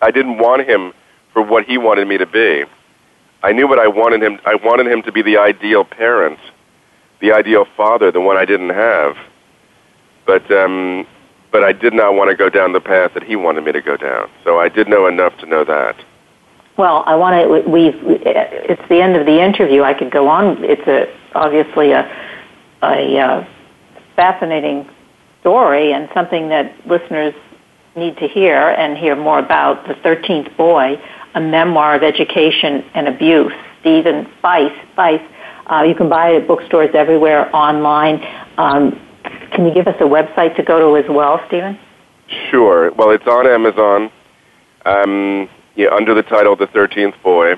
[0.00, 0.92] I didn't want him
[1.32, 2.64] for what he wanted me to be.
[3.42, 6.38] I knew what I wanted him, I wanted him to be the ideal parent,
[7.22, 9.16] the ideal father, the one I didn't have.
[10.26, 11.06] But, um,
[11.50, 13.80] but I did not want to go down the path that he wanted me to
[13.80, 14.28] go down.
[14.44, 15.96] So I did know enough to know that.
[16.76, 17.70] Well, I want to.
[17.70, 17.94] We've.
[18.02, 19.82] It's the end of the interview.
[19.82, 20.64] I could go on.
[20.64, 22.10] It's a obviously a
[22.82, 23.46] a uh,
[24.16, 24.88] fascinating
[25.40, 27.34] story and something that listeners
[27.94, 29.86] need to hear and hear more about.
[29.86, 30.98] The Thirteenth Boy,
[31.34, 33.52] a memoir of education and abuse.
[33.80, 34.72] Stephen Fife.
[34.96, 35.22] Fife.
[35.72, 38.22] Uh, you can buy it at bookstores everywhere online.
[38.58, 39.00] Um,
[39.52, 41.78] can you give us a website to go to as well, Stephen?
[42.50, 42.92] Sure.
[42.92, 44.10] Well, it's on Amazon
[44.84, 47.52] um, yeah, under the title The Thirteenth Boy,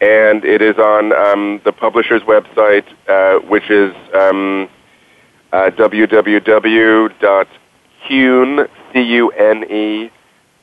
[0.00, 4.70] and it is on um, the publisher's website, uh, which is um,
[5.52, 7.08] uh, www.cune,
[8.92, 10.10] C-U-N-E,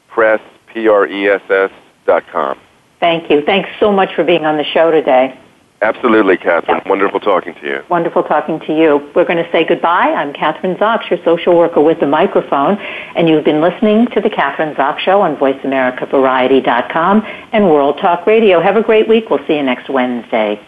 [0.07, 0.41] press,
[0.73, 1.71] P-R-E-S-S,
[2.07, 2.57] dot com.
[2.99, 3.43] Thank you.
[3.45, 5.37] Thanks so much for being on the show today.
[5.83, 6.87] Absolutely, Kathryn.
[6.87, 7.83] Wonderful talking to you.
[7.89, 9.11] Wonderful talking to you.
[9.13, 10.13] We're going to say goodbye.
[10.13, 12.77] I'm Kathryn Zox, your social worker with the microphone,
[13.17, 18.61] and you've been listening to the Kathryn Zox Show on VoiceAmericaVariety.com and World Talk Radio.
[18.61, 19.29] Have a great week.
[19.29, 20.61] We'll see you next Wednesday.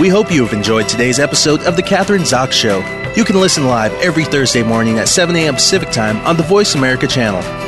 [0.00, 2.78] We hope you have enjoyed today's episode of The Kathryn Zox Show.
[3.16, 5.54] You can listen live every Thursday morning at 7 a.m.
[5.54, 7.67] Pacific Time on the Voice America channel.